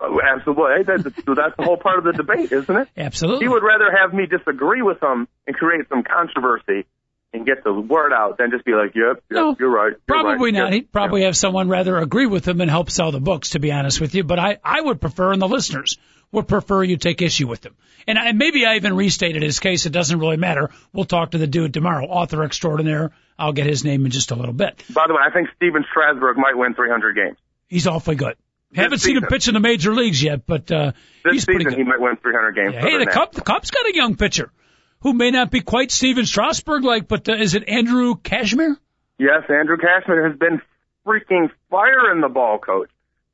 [0.00, 0.82] Oh, Absolutely.
[0.84, 2.88] That's, that's the whole part of the debate, isn't it?
[2.96, 3.44] Absolutely.
[3.44, 6.86] He would rather have me disagree with him and create some controversy
[7.32, 9.90] and get the word out than just be like, yep, yep No, you're right.
[9.92, 10.64] you're Probably right, not.
[10.64, 13.60] yep, He'd probably have someone rather agree with him and help sell the books, to
[13.60, 14.24] be honest with you.
[14.24, 15.96] But I, I would prefer, and the listeners
[16.32, 17.74] would prefer you take issue with him.
[18.06, 19.86] And I, maybe I even restated his case.
[19.86, 20.70] It doesn't really matter.
[20.92, 23.12] We'll talk to the dude tomorrow, author extraordinaire.
[23.38, 24.82] I'll get his name in just a little bit.
[24.92, 27.36] By the way, I think Stephen Strasburg might win 300 games.
[27.68, 28.36] He's awfully good.
[28.74, 30.92] Haven't seen him pitch in the major leagues yet, but uh,
[31.24, 31.78] This he's pretty season, good.
[31.78, 32.74] he might win 300 games.
[32.74, 33.10] Yeah, hey, the.
[33.10, 34.52] Cup, the Cubs got a young pitcher
[35.00, 38.76] who may not be quite Stephen Strasburg like, but uh, is it Andrew Cashner?
[39.18, 40.62] Yes, Andrew Cashner has been
[41.04, 42.90] freaking firing the ball, coach.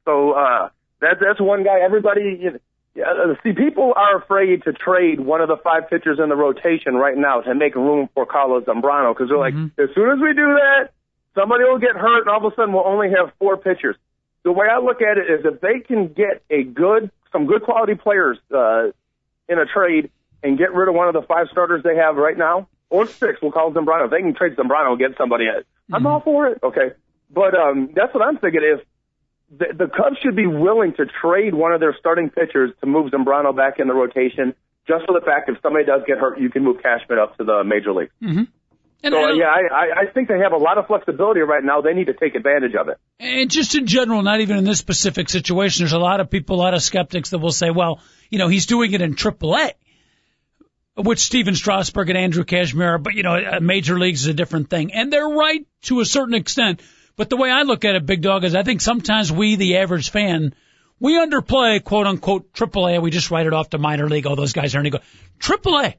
[0.07, 0.71] So uh,
[1.01, 1.81] that's that's one guy.
[1.81, 2.59] Everybody, you know,
[2.97, 6.35] yeah, uh, see, people are afraid to trade one of the five pitchers in the
[6.35, 10.19] rotation right now to make room for Carlos Zambrano because they're like, as soon as
[10.19, 10.91] we do that,
[11.35, 13.97] somebody will get hurt, and all of a sudden we'll only have four pitchers.
[14.45, 17.65] The way I look at it is, if they can get a good, some good
[17.65, 18.93] quality players uh,
[19.47, 20.11] in a trade
[20.43, 23.43] and get rid of one of the five starters they have right now, or six,
[23.43, 24.07] we'll call Zambrano.
[24.07, 26.61] If they can trade Zambrano and get somebody, else, I'm all for it.
[26.63, 26.93] Okay,
[27.31, 28.63] but um, that's what I'm thinking.
[28.63, 28.81] Is
[29.51, 33.11] the, the Cubs should be willing to trade one of their starting pitchers to move
[33.13, 34.55] Zambrano back in the rotation,
[34.89, 37.45] just for the fact if somebody does get hurt, you can move Cashner up to
[37.45, 38.11] the major league.
[38.23, 38.45] Mm-hmm.
[39.03, 41.63] And, So and- yeah, I, I, I think they have a lot of flexibility right
[41.63, 41.81] now.
[41.81, 42.99] They need to take advantage of it.
[43.21, 46.57] And just in general, not even in this specific situation, there's a lot of people,
[46.57, 49.73] a lot of skeptics that will say, well, you know, he's doing it in AAA,
[50.97, 54.93] which Stephen Strasburg and Andrew Cashner, but you know, major leagues is a different thing.
[54.93, 56.81] And they're right to a certain extent.
[57.17, 59.79] But the way I look at it, Big Dog, is I think sometimes we, the
[59.79, 60.55] average fan,
[61.01, 63.01] we underplay quote unquote AAA.
[63.01, 64.27] We just write it off to minor league.
[64.27, 65.03] All those guys are any good.
[65.41, 65.95] AAA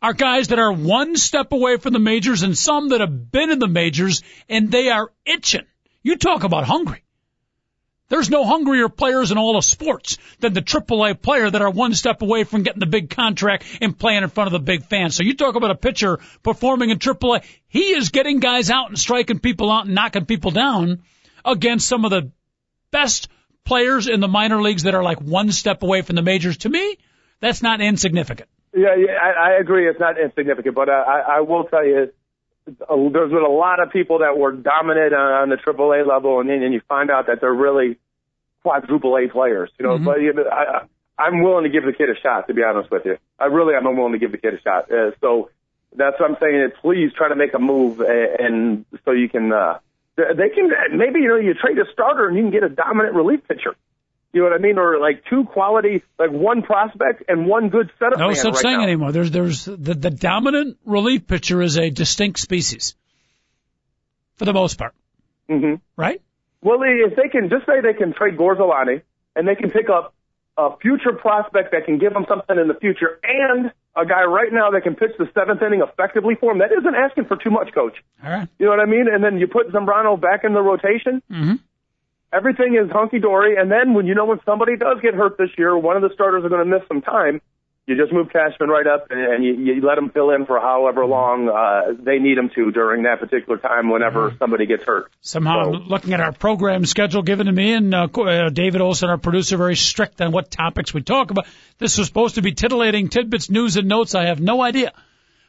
[0.00, 3.50] are guys that are one step away from the majors and some that have been
[3.50, 5.66] in the majors and they are itching.
[6.02, 7.04] You talk about hungry.
[8.12, 11.94] There's no hungrier players in all of sports than the AAA player that are one
[11.94, 15.16] step away from getting the big contract and playing in front of the big fans.
[15.16, 17.42] So you talk about a pitcher performing in AAA.
[17.68, 21.04] He is getting guys out and striking people out and knocking people down
[21.42, 22.30] against some of the
[22.90, 23.28] best
[23.64, 26.58] players in the minor leagues that are like one step away from the majors.
[26.58, 26.98] To me,
[27.40, 28.50] that's not insignificant.
[28.76, 29.88] Yeah, yeah, I, I agree.
[29.88, 32.12] It's not insignificant, but uh, I, I will tell you,
[32.66, 36.48] there's been a lot of people that were dominant on, on the AAA level, and
[36.48, 37.98] then and you find out that they're really
[38.62, 39.70] quadruple A players.
[39.78, 40.84] You know, but you know, I,
[41.18, 42.46] I'm willing to give the kid a shot.
[42.48, 44.90] To be honest with you, I really am willing to give the kid a shot.
[44.90, 45.50] Uh, so
[45.94, 46.60] that's what I'm saying.
[46.60, 48.04] Is please try to make a move, uh,
[48.38, 49.52] and so you can.
[49.52, 49.78] Uh,
[50.16, 53.14] they can maybe you know you trade a starter and you can get a dominant
[53.14, 53.74] relief pitcher.
[54.32, 54.78] You know what I mean?
[54.78, 58.78] Or like two quality, like one prospect and one good setup No such right thing
[58.78, 58.82] now.
[58.84, 59.12] anymore.
[59.12, 62.94] There's there's the, the dominant relief pitcher is a distinct species
[64.36, 64.94] for the most part,
[65.48, 66.20] hmm right?
[66.62, 69.02] Well, if they can just say they can trade Gorzelanny
[69.36, 70.14] and they can pick up
[70.56, 74.52] a future prospect that can give them something in the future and a guy right
[74.52, 77.50] now that can pitch the seventh inning effectively for him, that isn't asking for too
[77.50, 77.96] much, coach.
[78.24, 78.48] All right.
[78.58, 79.06] You know what I mean?
[79.12, 81.22] And then you put Zambrano back in the rotation.
[81.30, 81.58] Mhm.
[82.32, 83.56] Everything is hunky dory.
[83.56, 86.10] And then when you know when somebody does get hurt this year, one of the
[86.14, 87.40] starters are going to miss some time.
[87.86, 90.60] You just move Cashner right up and, and you, you let him fill in for
[90.60, 95.10] however long uh, they need him to during that particular time whenever somebody gets hurt.
[95.20, 99.10] Somehow, So- looking at our program schedule given to me, and uh, uh, David Olson,
[99.10, 101.46] our producer, very strict on what topics we talk about.
[101.78, 104.14] This was supposed to be titillating tidbits, news, and notes.
[104.14, 104.92] I have no idea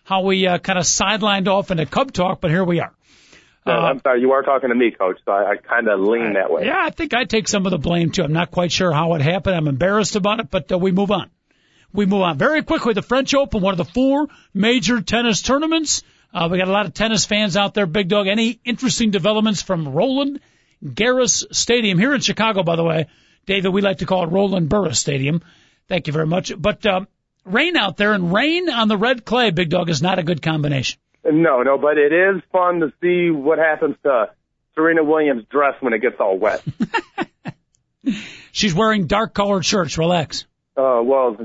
[0.04, 2.94] how we uh, kind of sidelined off into Cub talk, but here we are.
[3.66, 6.34] Uh, I'm sorry, you are talking to me, coach, so I, I kind of lean
[6.34, 6.66] that way.
[6.66, 8.24] Yeah, I think I take some of the blame too.
[8.24, 9.56] I'm not quite sure how it happened.
[9.56, 11.30] I'm embarrassed about it, but uh, we move on.
[11.94, 12.94] We move on very quickly.
[12.94, 16.04] The French Open, one of the four major tennis tournaments.
[16.34, 17.86] Uh, we got a lot of tennis fans out there.
[17.86, 18.28] Big dog.
[18.28, 20.40] Any interesting developments from Roland
[20.84, 22.64] Garros Stadium here in Chicago?
[22.64, 23.08] By the way,
[23.46, 25.42] David, we like to call it Roland Burris Stadium.
[25.88, 26.52] Thank you very much.
[26.60, 27.08] But um,
[27.46, 30.42] rain out there and rain on the red clay, Big Dog, is not a good
[30.42, 31.00] combination.
[31.26, 34.30] No, no, but it is fun to see what happens to
[34.76, 36.62] Serena Williams' dress when it gets all wet.
[38.52, 39.98] She's wearing dark colored shirts.
[39.98, 40.46] Relax.
[40.76, 41.38] uh, well,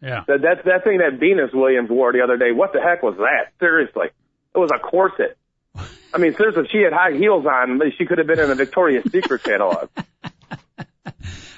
[0.00, 0.24] Yeah.
[0.26, 3.16] that, that that thing that Venus Williams wore the other day, what the heck was
[3.18, 3.52] that?
[3.58, 4.06] Seriously,
[4.54, 5.36] it was a corset.
[6.14, 8.54] I mean, seriously, if she had high heels on, she could have been in a
[8.54, 9.88] Victoria's Secret catalog.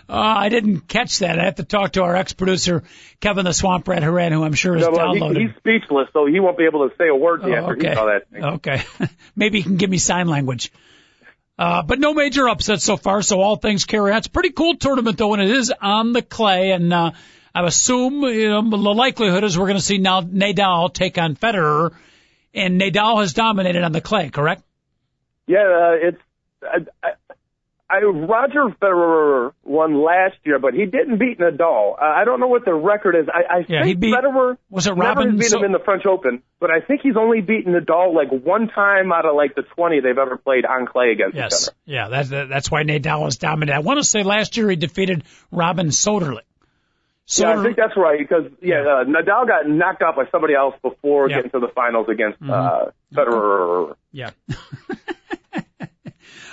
[0.08, 1.38] Uh, I didn't catch that.
[1.38, 2.82] I have to talk to our ex-producer,
[3.20, 5.36] Kevin the Swamp Rat Haran, who I'm sure is No, downloaded.
[5.38, 7.58] he, he's speechless, so he won't be able to say a word to you Oh,
[7.58, 7.88] after okay.
[7.88, 8.44] he saw that thing.
[8.44, 8.82] Okay.
[9.36, 10.70] Maybe he can give me sign language.
[11.58, 14.18] Uh, but no major upsets so far, so all things carry on.
[14.18, 17.12] It's a pretty cool tournament though, and it is on the clay, and, uh,
[17.54, 21.36] I assume, you know, the likelihood is we're going to see now Nadal take on
[21.36, 21.92] Federer,
[22.52, 24.64] and Nadal has dominated on the clay, correct?
[25.46, 26.18] Yeah, uh, it's
[26.62, 27.10] I, I,
[27.88, 31.92] I, Roger Federer won last year, but he didn't beat Nadal.
[31.92, 33.26] Uh, I don't know what the record is.
[33.32, 35.64] I, I Yeah, think he beat- Federer was it never Robin has beat So- him
[35.66, 39.26] in the French Open, but I think he's only beaten Nadal like one time out
[39.26, 41.68] of like the 20 they've ever played on clay against each Yes.
[41.68, 41.76] other.
[41.84, 43.76] Yeah, that's, that's why Nadal is dominant.
[43.76, 46.38] I want to say last year he defeated Robin Soderling.
[47.26, 50.54] So yeah, I think that's right because yeah, uh, Nadal got knocked out by somebody
[50.54, 51.36] else before Yeah.
[51.36, 53.94] getting to the finals against uh, Federer.
[54.10, 54.30] Yeah.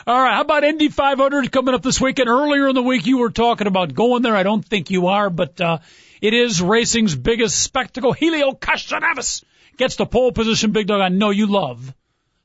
[0.08, 0.34] All right.
[0.36, 2.30] How about Indy 500 coming up this weekend?
[2.30, 4.36] Earlier in the week, you were talking about going there.
[4.36, 5.80] I don't think you are, but uh,
[6.22, 8.12] it is racing's biggest spectacle.
[8.12, 9.44] Helio Castroneves
[9.78, 10.72] gets the pole position.
[10.72, 11.02] Big dog.
[11.02, 11.94] I know you love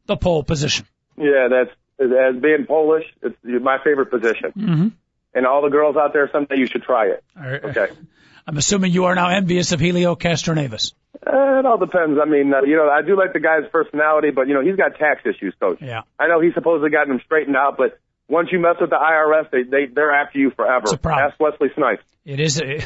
[0.06, 0.86] the pole position.
[1.16, 3.04] Yeah, that's as being Polish.
[3.22, 4.52] It's my favorite position.
[4.56, 4.88] Mm-hmm.
[5.34, 7.24] And all the girls out there, someday you should try it.
[7.36, 7.64] All right.
[7.64, 7.88] Okay.
[8.46, 10.92] I'm assuming you are now envious of Helio Castroneves.
[11.24, 12.18] Uh, it all depends.
[12.20, 14.76] I mean, uh, you know, I do like the guy's personality, but you know, he's
[14.76, 15.78] got tax issues, coach.
[15.80, 16.02] Yeah.
[16.18, 17.98] I know he's supposedly gotten them straightened out, but
[18.28, 20.84] once you mess with the IRS, they they they're after you forever.
[20.84, 21.28] It's a problem.
[21.28, 22.02] Ask Wesley Snipes.
[22.24, 22.80] It is a,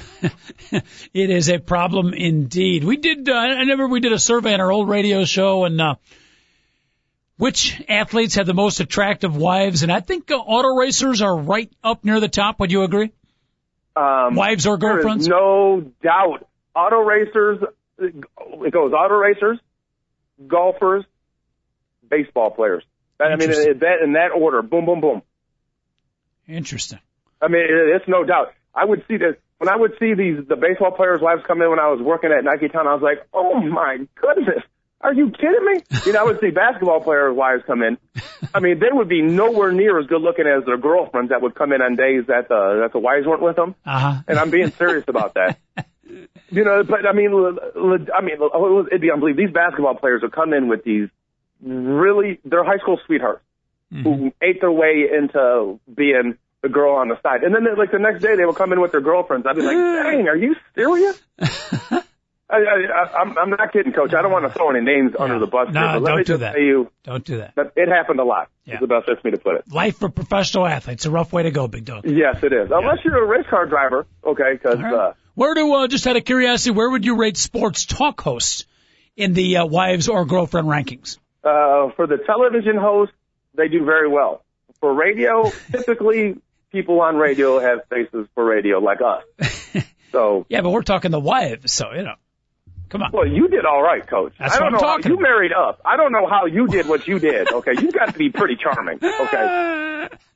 [1.15, 2.85] it is a problem indeed.
[2.85, 5.81] We did, uh, I remember we did a survey on our old radio show and,
[5.81, 5.95] uh,
[7.39, 9.83] which athletes have the most attractive wives?
[9.83, 12.61] And I think uh, auto racers are right up near the top.
[12.61, 13.13] Would you agree?
[13.97, 15.27] Um, Wives or girlfriends?
[15.27, 16.47] no doubt.
[16.77, 17.61] Auto racers,
[18.01, 19.59] it goes auto racers,
[20.47, 21.05] golfers,
[22.09, 22.85] baseball players.
[23.21, 24.63] I mean, that in that order.
[24.63, 25.23] Boom, boom, boom.
[26.49, 27.01] Interesting.
[27.41, 28.55] I mean, it, it's no doubt.
[28.75, 31.69] I would see this when I would see these the baseball players' wives come in
[31.71, 32.87] when I was working at Nike Town.
[32.87, 34.65] I was like, oh my goodness,
[35.03, 35.83] are you kidding me?
[36.07, 37.99] You know, I would see basketball players' wives come in.
[38.55, 41.55] I mean, they would be nowhere near as good looking as their girlfriends that would
[41.55, 43.75] come in on days that the that the wives weren't with them.
[43.85, 44.23] Uh huh.
[44.29, 45.59] And I'm being serious about that.
[46.51, 49.47] You know, but I mean, I mean, oh, it'd be unbelievable.
[49.47, 51.09] These basketball players would come in with these
[51.63, 53.43] really, they're high school sweethearts
[53.91, 57.43] who ate their way into being the girl on the side.
[57.43, 59.47] And then, they, like, the next day they will come in with their girlfriends.
[59.49, 61.21] I'd be like, dang, are you serious?
[62.53, 64.13] I, I, I, I'm, I'm not kidding, coach.
[64.13, 66.19] I don't want to throw any names under the bus No, here, but let don't
[66.19, 66.55] me do just that.
[66.55, 67.55] say you Don't do that.
[67.55, 68.49] that it happened a lot.
[68.65, 68.75] Yeah.
[68.75, 69.73] Is the best way for me to put it.
[69.73, 71.07] Life for professional athletes.
[71.07, 72.05] A rough way to go, big dog.
[72.07, 72.71] Yes, it is.
[72.73, 74.93] Unless you're a race car driver, okay, because right.
[74.95, 78.65] uh, Where do, uh, just out of curiosity, where would you rate sports talk hosts
[79.17, 81.19] in the uh, wives or girlfriend rankings?
[81.43, 83.13] Uh, for the television host,
[83.55, 84.43] they do very well.
[84.81, 86.37] For radio, typically
[86.73, 89.85] people on radio have faces for radio like us.
[90.13, 92.15] So, Yeah, but we're talking the wives, so, you know.
[92.89, 93.13] Come on.
[93.13, 94.33] well, you did all right, coach.
[94.41, 94.97] That's I don't what I'm know.
[94.97, 95.23] talking you about.
[95.23, 95.81] married up.
[95.85, 97.53] I don't know how you did what you did.
[97.53, 98.97] Okay, you got to be pretty charming.
[99.01, 100.09] Okay.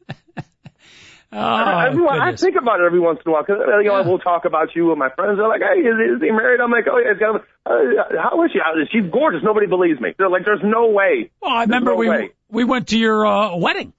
[1.36, 2.40] Oh, Everyone, I goodness.
[2.42, 4.90] think about it every once in a while because you know, we'll talk about you
[4.90, 5.36] and my friends.
[5.36, 8.42] They're like, "Hey, is, is he married?" I'm like, "Oh yeah, it's got, uh, how
[8.44, 8.58] is she?
[8.62, 9.42] How- She's gorgeous.
[9.42, 12.30] Nobody believes me." They're like, "There's no way." Well, I remember no we way.
[12.50, 13.92] we went to your uh, wedding,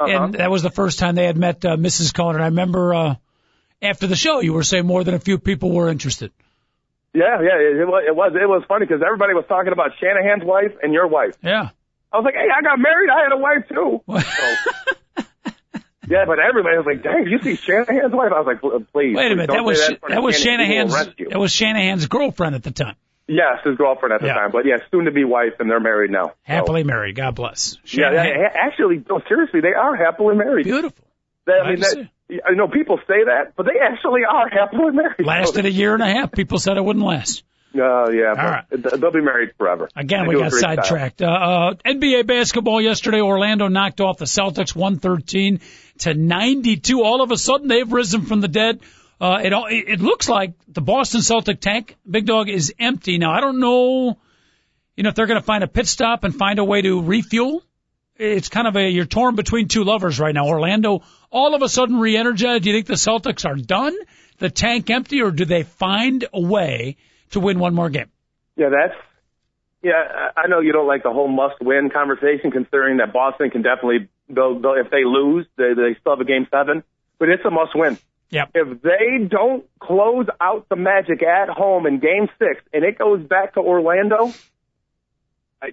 [0.00, 0.10] Uh-huh.
[0.24, 2.12] and that was the first time they had met uh, Mrs.
[2.12, 2.34] Cohen.
[2.34, 3.14] And I remember uh,
[3.80, 6.32] after the show, you were saying more than a few people were interested.
[7.12, 8.02] Yeah, yeah, it, it was.
[8.04, 8.32] It was.
[8.34, 11.36] It was funny because everybody was talking about Shanahan's wife and your wife.
[11.40, 11.68] Yeah.
[12.12, 13.10] I was like, "Hey, I got married.
[13.10, 15.24] I had a wife too."
[16.08, 18.60] Yeah, but everybody was like, "Dang, you see Shanahan's wife?" I was like,
[18.92, 20.38] "Please." Wait a minute, that was say Sh- in front that was.
[20.38, 20.92] Shanahan's
[21.30, 22.96] that was Shanahan's girlfriend at the time.
[23.26, 24.34] Yes, his girlfriend at the Yeah.
[24.34, 26.26] time, but yeah, soon to be wife, and they're married now.
[26.28, 27.16] So, Happily married.
[27.16, 27.78] God bless.
[27.84, 30.64] yeah, Shanahan, yeah, actually, no, seriously, they are happily married.
[30.64, 31.04] beautiful.
[31.46, 32.08] They, I mean, that,
[32.46, 35.24] I know people say that, but they actually are happily married.
[35.24, 36.32] Lasted a year and a half.
[36.32, 37.44] People said it wouldn't last.
[37.74, 38.64] Uh, yeah, All right.
[38.70, 39.88] they'll be married forever.
[39.96, 41.22] Again, They we got sidetracked.
[41.22, 45.60] Uh, uh, NBA basketball yesterday, Orlando knocked off the Celtics 113
[45.98, 47.02] to 92.
[47.02, 48.80] All of a sudden, they've risen from the dead.
[49.20, 53.18] Uh, it, all, it it looks like the Boston Celtic tank, Big Dog, is empty.
[53.18, 54.18] Now, I don't know,
[54.96, 57.02] you know, if they're going to find a pit stop and find a way to
[57.02, 57.62] refuel.
[58.16, 60.46] It's kind of a, you're torn between two lovers right now.
[60.46, 61.02] Orlando
[61.32, 62.62] all of a sudden re-energized.
[62.62, 63.96] Do you think the Celtics are done?
[64.38, 66.96] The tank empty or do they find a way
[67.34, 68.10] to win one more game?
[68.56, 68.98] Yeah, that's.
[69.82, 74.08] Yeah, I know you don't like the whole must-win conversation, considering that Boston can definitely,
[74.30, 76.82] they'll, they'll, if they lose, they, they still have a game seven.
[77.18, 77.98] But it's a must-win.
[78.30, 78.50] Yep.
[78.54, 83.22] If they don't close out the Magic at home in Game Six, and it goes
[83.28, 84.32] back to Orlando,
[85.62, 85.68] I,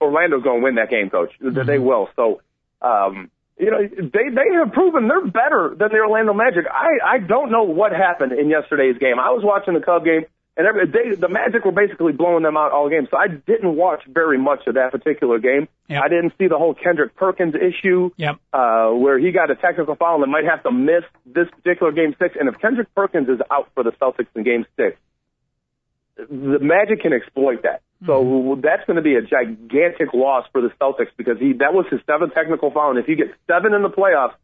[0.00, 1.32] Orlando's going to win that game, Coach.
[1.40, 2.08] They- They will.
[2.16, 2.42] So,
[2.82, 6.66] um, you know, they they have proven they're better than the Orlando Magic.
[6.70, 9.18] I I don't know what happened in yesterday's game.
[9.18, 10.26] I was watching the Cub game,
[10.56, 13.06] and every, they, the Magic were basically blowing them out all game.
[13.10, 15.68] So I didn't watch very much of that particular game.
[15.88, 16.02] Yep.
[16.02, 18.36] I didn't see the whole Kendrick Perkins issue Yep.
[18.52, 22.14] uh, where he got a technical foul and might have to miss this particular game
[22.18, 22.36] six.
[22.40, 24.96] And if Kendrick Perkins is out for the Celtics in game six,
[26.16, 27.82] the Magic can exploit that.
[28.06, 31.86] So that's going to be a gigantic loss for the Celtics because he that was
[31.90, 34.34] his seventh technical foul, and if you get seven in the playoffs,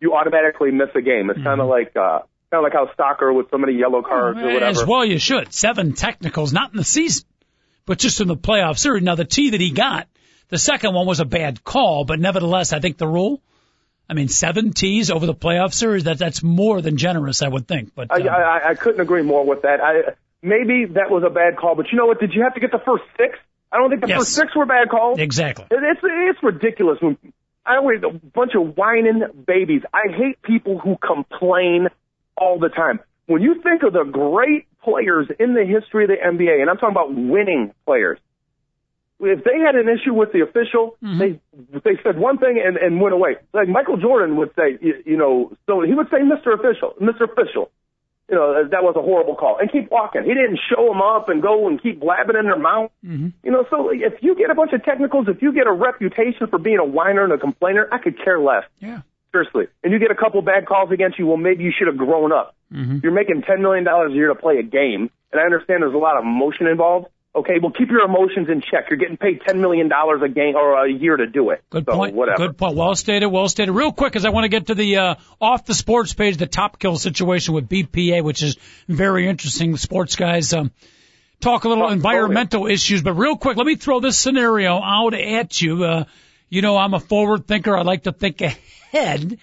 [0.00, 1.28] you automatically miss a game.
[1.30, 2.20] It's kind of like uh,
[2.52, 4.64] kind of like how soccer with so many yellow cards or whatever.
[4.66, 5.52] As well, you should.
[5.54, 7.24] Seven technicals, not in the season,
[7.86, 9.02] but just in the playoff series.
[9.02, 10.06] Now, the T that he got,
[10.48, 13.40] the second one was a bad call, but nevertheless, I think the rule.
[14.08, 17.66] I mean, seven T's over the playoff series, that, that's more than generous, I would
[17.66, 17.94] think.
[17.94, 19.80] But, I, um, I, I couldn't agree more with that.
[19.80, 22.20] I, maybe that was a bad call, but you know what?
[22.20, 23.38] Did you have to get the first six?
[23.70, 24.18] I don't think the Yes.
[24.18, 25.18] first six were bad calls.
[25.18, 25.64] exactly.
[25.70, 27.16] It- It's it's ridiculous when
[27.64, 29.82] I always a bunch of whining babies.
[29.94, 31.88] I hate people who complain
[32.36, 33.00] all the time.
[33.26, 36.76] When you think of the great players in the history of the NBA, and I'm
[36.76, 38.18] talking about winning players,
[39.22, 41.18] if they had an issue with the official, mm-hmm.
[41.18, 41.40] they
[41.84, 43.36] they said one thing and, and went away.
[43.54, 46.54] Like Michael Jordan would say, you, you know, so he would say, "Mr.
[46.58, 47.30] Official, Mr.
[47.30, 47.70] Official."
[48.28, 50.22] You know, that was a horrible call, and keep walking.
[50.22, 52.90] He didn't show them up and go and keep blabbing in their mouth.
[53.04, 53.28] Mm-hmm.
[53.42, 56.46] You know, so if you get a bunch of technicals, if you get a reputation
[56.48, 58.64] for being a whiner and a complainer, I could care less.
[58.80, 59.02] Yeah.
[59.32, 59.66] Seriously.
[59.82, 62.32] And you get a couple bad calls against you, well, maybe you should have grown
[62.32, 62.54] up.
[62.72, 65.98] You're making $10 million a year to play a game, and I understand there's a
[65.98, 67.08] lot of emotion involved.
[67.34, 68.86] Okay, well, keep your emotions in check.
[68.90, 71.62] You're getting paid $10 million a game or a year to do it.
[71.70, 72.14] Good so, point.
[72.14, 72.46] Whatever.
[72.48, 72.76] Good point.
[72.76, 73.26] Well stated.
[73.26, 73.72] Well stated.
[73.72, 76.46] Real quick, as I want to get to the uh, off the sports page, the
[76.46, 78.56] top kill situation with BPA, which is
[78.86, 79.76] very interesting.
[79.78, 80.72] Sports guys um,
[81.40, 85.60] talk a little environmental issues, but real quick, let me throw this scenario out at
[85.60, 85.84] you.
[85.84, 86.04] Uh,
[86.52, 87.74] you know, I'm a forward thinker.
[87.74, 89.38] I like to think ahead.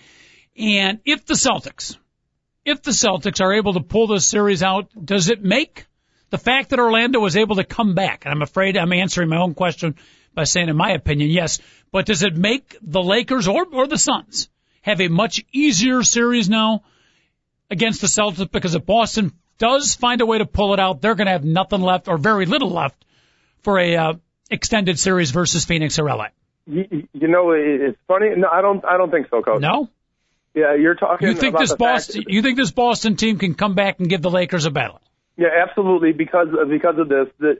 [0.55, 1.97] And if the Celtics,
[2.63, 5.87] if the Celtics are able to pull this series out, does it make
[6.29, 8.25] the fact that Orlando was able to come back?
[8.25, 9.95] And I'm afraid I'm answering my own question
[10.35, 11.57] by saying, in my opinion, yes.
[11.91, 14.47] But does it make the Lakers or, or the Suns
[14.83, 16.83] have a much easier series now
[17.71, 18.51] against the Celtics?
[18.51, 21.43] Because if Boston does find a way to pull it out, they're going to have
[21.43, 23.03] nothing left or very little left
[23.63, 24.13] for a uh,
[24.51, 26.27] extended series versus Phoenix or LA.
[26.69, 28.29] You, you know, it's funny.
[28.37, 28.85] No, I don't.
[28.85, 29.61] I don't think so, coach.
[29.61, 29.89] No?
[30.53, 31.27] Yeah, you're talking.
[31.27, 33.99] You think about this the fact- Boston, you think this Boston team can come back
[33.99, 35.01] and give the Lakers a battle?
[35.35, 36.11] Yeah, absolutely.
[36.11, 37.59] Because because of this, the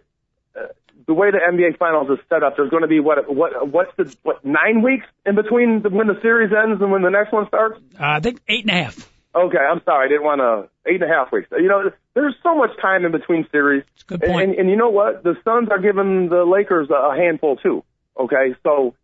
[0.55, 0.67] uh,
[1.07, 3.91] the way the NBA Finals is set up, there's going to be what what what's
[3.97, 7.31] the what nine weeks in between the, when the series ends and when the next
[7.31, 7.79] one starts.
[7.99, 9.11] Uh, I think eight and a half.
[9.33, 11.47] Okay, I'm sorry, I didn't want to eight and a half weeks.
[11.51, 13.83] You know, there's so much time in between series.
[14.01, 14.49] a good point.
[14.51, 15.23] And, and you know what?
[15.23, 17.83] The Suns are giving the Lakers a handful too.
[18.19, 18.95] Okay, so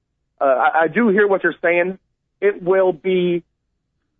[0.41, 1.97] uh, I, I do hear what you're saying.
[2.41, 3.43] It will be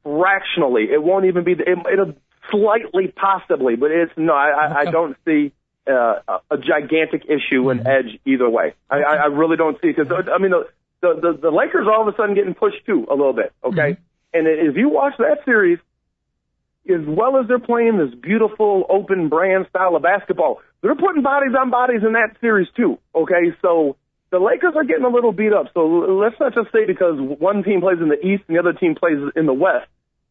[0.04, 0.84] fractionally.
[0.92, 1.52] It won't even be.
[1.54, 2.14] It, it'll
[2.52, 4.34] slightly, possibly, but it's no.
[4.34, 5.52] I, I, I don't see
[5.88, 8.74] uh, a- a gigantic issue and edge either way.
[8.90, 10.68] I, I, I really don't see because I mean the,
[11.02, 13.52] the the the Lakers are all of a sudden getting pushed too a little bit.
[13.64, 13.98] Okay,
[14.34, 15.80] and if you watch that series,
[16.90, 21.52] as well as they're playing this beautiful open brand style of basketball, they're putting bodies
[21.60, 22.98] on bodies in that series too.
[23.14, 23.98] Okay, so
[24.32, 25.68] the Lakers are getting a little beat up.
[25.74, 28.74] So let's not just say because one team plays in the East and the other
[28.74, 29.88] team plays in the West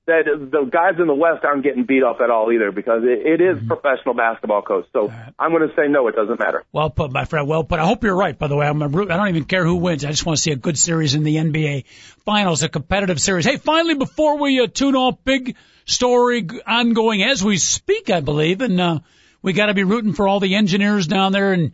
[0.06, 3.26] that the guys in the West aren't getting beat up at all either because it,
[3.26, 4.86] it is professional basketball, coach.
[4.92, 6.62] So I'm going to say no, it doesn't matter.
[6.72, 7.48] Well put, my friend.
[7.48, 7.80] Well put.
[7.80, 8.38] I hope you're right.
[8.38, 9.10] By the way, I'm a root.
[9.10, 10.04] I don't even care who wins.
[10.04, 11.86] I just want to see a good series in the NBA
[12.26, 13.46] Finals, a competitive series.
[13.46, 18.60] Hey, finally, before we uh, tune off, big story ongoing as we speak, I believe,
[18.60, 18.98] and uh,
[19.40, 21.72] we got to be rooting for all the engineers down there and.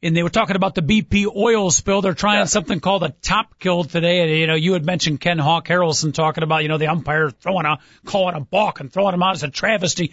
[0.00, 2.02] And they were talking about the BP oil spill.
[2.02, 4.20] They're trying something called a top kill today.
[4.20, 7.30] And, you know, you had mentioned Ken Hawk Harrelson talking about, you know, the umpire
[7.30, 10.12] throwing a, calling a balk and throwing him out as a travesty.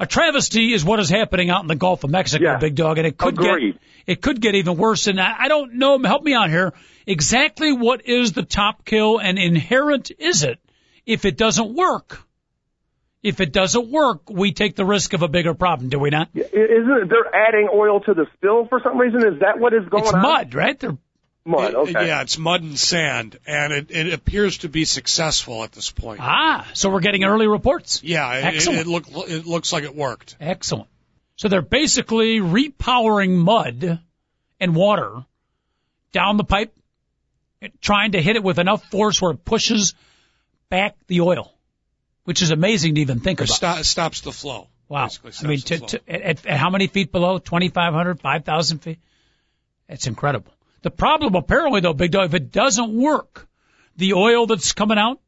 [0.00, 2.58] A travesty is what is happening out in the Gulf of Mexico, Yeah.
[2.58, 3.74] big dog, and it could Agreed.
[3.74, 5.06] get it could get even worse.
[5.06, 5.98] And I, I don't know.
[6.02, 6.72] Help me out here.
[7.06, 10.58] Exactly what is the top kill, and inherent is it?
[11.06, 12.20] If it doesn't work,
[13.22, 16.28] if it doesn't work, we take the risk of a bigger problem, do we not?
[16.34, 19.26] Isn't it, they're adding oil to the spill for some reason?
[19.26, 20.22] Is that what is going It's on?
[20.22, 20.78] mud, right?
[20.78, 20.96] They're
[21.44, 21.74] Mud.
[21.74, 22.06] Okay.
[22.06, 26.20] Yeah, it's mud and sand, and it, it appears to be successful at this point.
[26.22, 28.02] ah, so we're getting early reports.
[28.04, 28.80] Yeah, it, Excellent.
[28.80, 30.36] it, look, it looks like it worked.
[30.40, 30.88] Excellent.
[31.36, 33.98] So they're basically repowering mud
[34.60, 35.24] and water
[36.12, 36.74] down the pipe,
[37.80, 39.94] trying to hit it with enough force where it pushes
[40.68, 41.50] back the oil,
[42.28, 43.54] which is amazing to even think Or about.
[43.54, 44.68] sto- stops the flow.
[44.86, 45.08] Wow.
[45.42, 47.38] I mean, to, to, at, at how many feet below?
[47.38, 48.98] 2,500, 5,000 feet?
[49.88, 50.52] That's incredible.
[50.82, 53.48] The problem apparently though, Big Dog, if it doesn't work,
[53.96, 55.20] the oil that's coming out,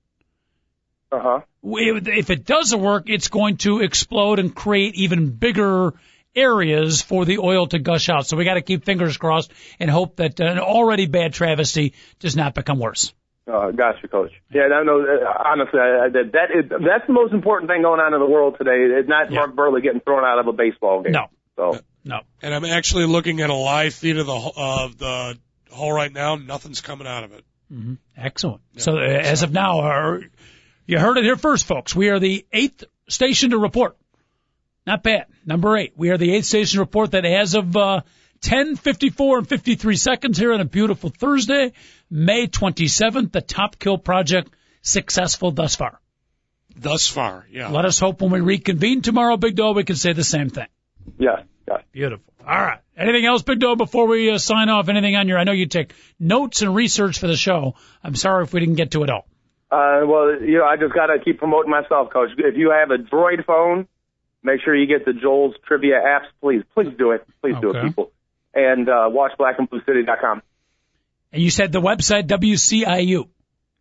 [1.11, 1.41] Uh huh.
[1.63, 5.95] if it doesn't work, it's going to explode and create even bigger
[6.37, 8.27] areas for the oil to gush out.
[8.27, 12.37] So we got to keep fingers crossed and hope that an already bad travesty does
[12.37, 13.15] not become worse.
[13.51, 14.31] Uh, gotcha, coach.
[14.53, 15.01] Yeah, I know.
[15.03, 18.21] Uh, honestly, I, I, that that is that's the most important thing going on in
[18.21, 18.87] the world today.
[18.99, 19.41] It's not Yeah.
[19.41, 21.13] Mark Buehrle getting thrown out of a baseball game.
[21.13, 21.27] No.
[21.57, 22.21] So No.
[22.43, 25.39] And I'm actually looking at a live feed of the ho- of the
[25.71, 26.37] hole right now.
[26.37, 27.45] Nothing's coming out of it.
[28.17, 28.63] Excellent.
[28.79, 30.21] So uh, as of now, our,
[30.87, 31.95] you heard it here first, folks.
[31.95, 33.97] We are the eighth station to report.
[34.87, 35.27] Not bad.
[35.47, 35.93] Number eight.
[35.97, 38.01] We are the eighth station to report that as of uh,
[38.43, 41.73] 10:54 and 53 seconds here on a beautiful Thursday,
[42.11, 43.33] May 27th.
[43.33, 44.53] The Top Kill Project
[44.83, 46.01] successful thus far.
[46.77, 47.71] Thus far, yeah.
[47.71, 50.69] Let us hope when we reconvene tomorrow, Big Dog, we can say the same thing.
[51.19, 51.79] Yeah, yeah.
[51.93, 52.33] Beautiful.
[52.47, 52.79] All right.
[52.97, 54.89] Anything else, Big Dog, before we uh, sign off?
[54.89, 57.75] Anything on your, I know you take notes and research for the show.
[58.03, 59.27] I'm sorry if we didn't get to it all.
[59.71, 62.31] Uh, well, you know, I just got to keep promoting myself, Coach.
[62.37, 63.87] If you have a Droid phone,
[64.43, 66.63] make sure you get the Joel's Trivia apps, please.
[66.75, 67.27] Please do it.
[67.41, 68.11] Please do it, people.
[68.53, 70.43] And uh, watch blackandbluecity.com.
[71.33, 73.29] And you said the website, WCIU.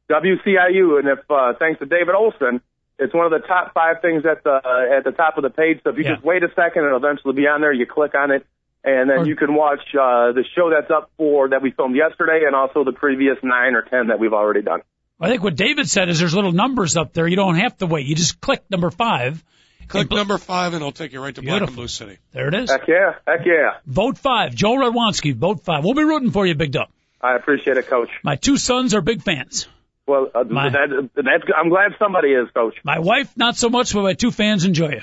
[0.10, 2.62] WCIU, and if uh, thanks to David Olson,
[2.98, 5.50] it's one of the top five things at the uh, at the top of the
[5.50, 5.80] page.
[5.84, 6.16] So if you Yeah.
[6.16, 7.72] just wait a second, it'll eventually be on there.
[7.72, 8.46] You click on it,
[8.84, 11.96] and then Or- you can watch uh, the show that's up for that we filmed
[11.96, 14.82] yesterday, and also the previous nine or ten that we've already done.
[15.22, 17.28] I think what David said is there's little numbers up there.
[17.28, 18.06] You don't have to wait.
[18.08, 19.44] You just click number five.
[19.90, 22.20] Click bl- number five and it'll take you right to Black and Blue City.
[22.32, 22.72] There it is.
[22.72, 23.80] Heck yeah, heck yeah.
[23.86, 24.56] Vote five.
[24.56, 25.84] Joel Radwanski, vote five.
[25.84, 26.88] We'll be rooting for you, Big Dog.
[27.22, 28.10] I appreciate it, Coach.
[28.24, 29.68] My two sons are big fans.
[30.08, 32.76] Well, uh, My- that, that's I'm glad somebody is, Coach.
[32.84, 35.02] My wife, not so much, but my two fans enjoy you.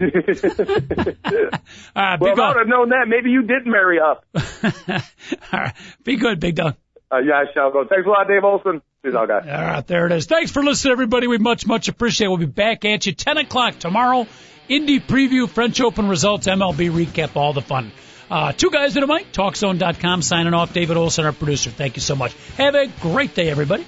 [0.00, 0.08] All
[1.94, 4.24] right, Well, if I would have known that, maybe you did marry up.
[5.52, 6.76] All right, be good, big dog.
[7.12, 7.84] Uh, yeah, I shall go.
[7.86, 8.82] Thanks a lot, Dave Olson.
[9.02, 9.44] Peace out, guys.
[9.46, 10.26] All right, there it is.
[10.26, 11.26] Thanks for listening, everybody.
[11.26, 12.28] We much, much appreciate it.
[12.28, 14.26] We'll be back at you 10 o'clock tomorrow.
[14.68, 17.92] Indy preview, French Open results, MLB recap, all the fun.
[18.30, 20.72] Uh, two guys at a mic, TalkZone.com, signing off.
[20.72, 21.70] David Olson, our producer.
[21.70, 22.32] Thank you so much.
[22.56, 23.84] Have a great day, everybody.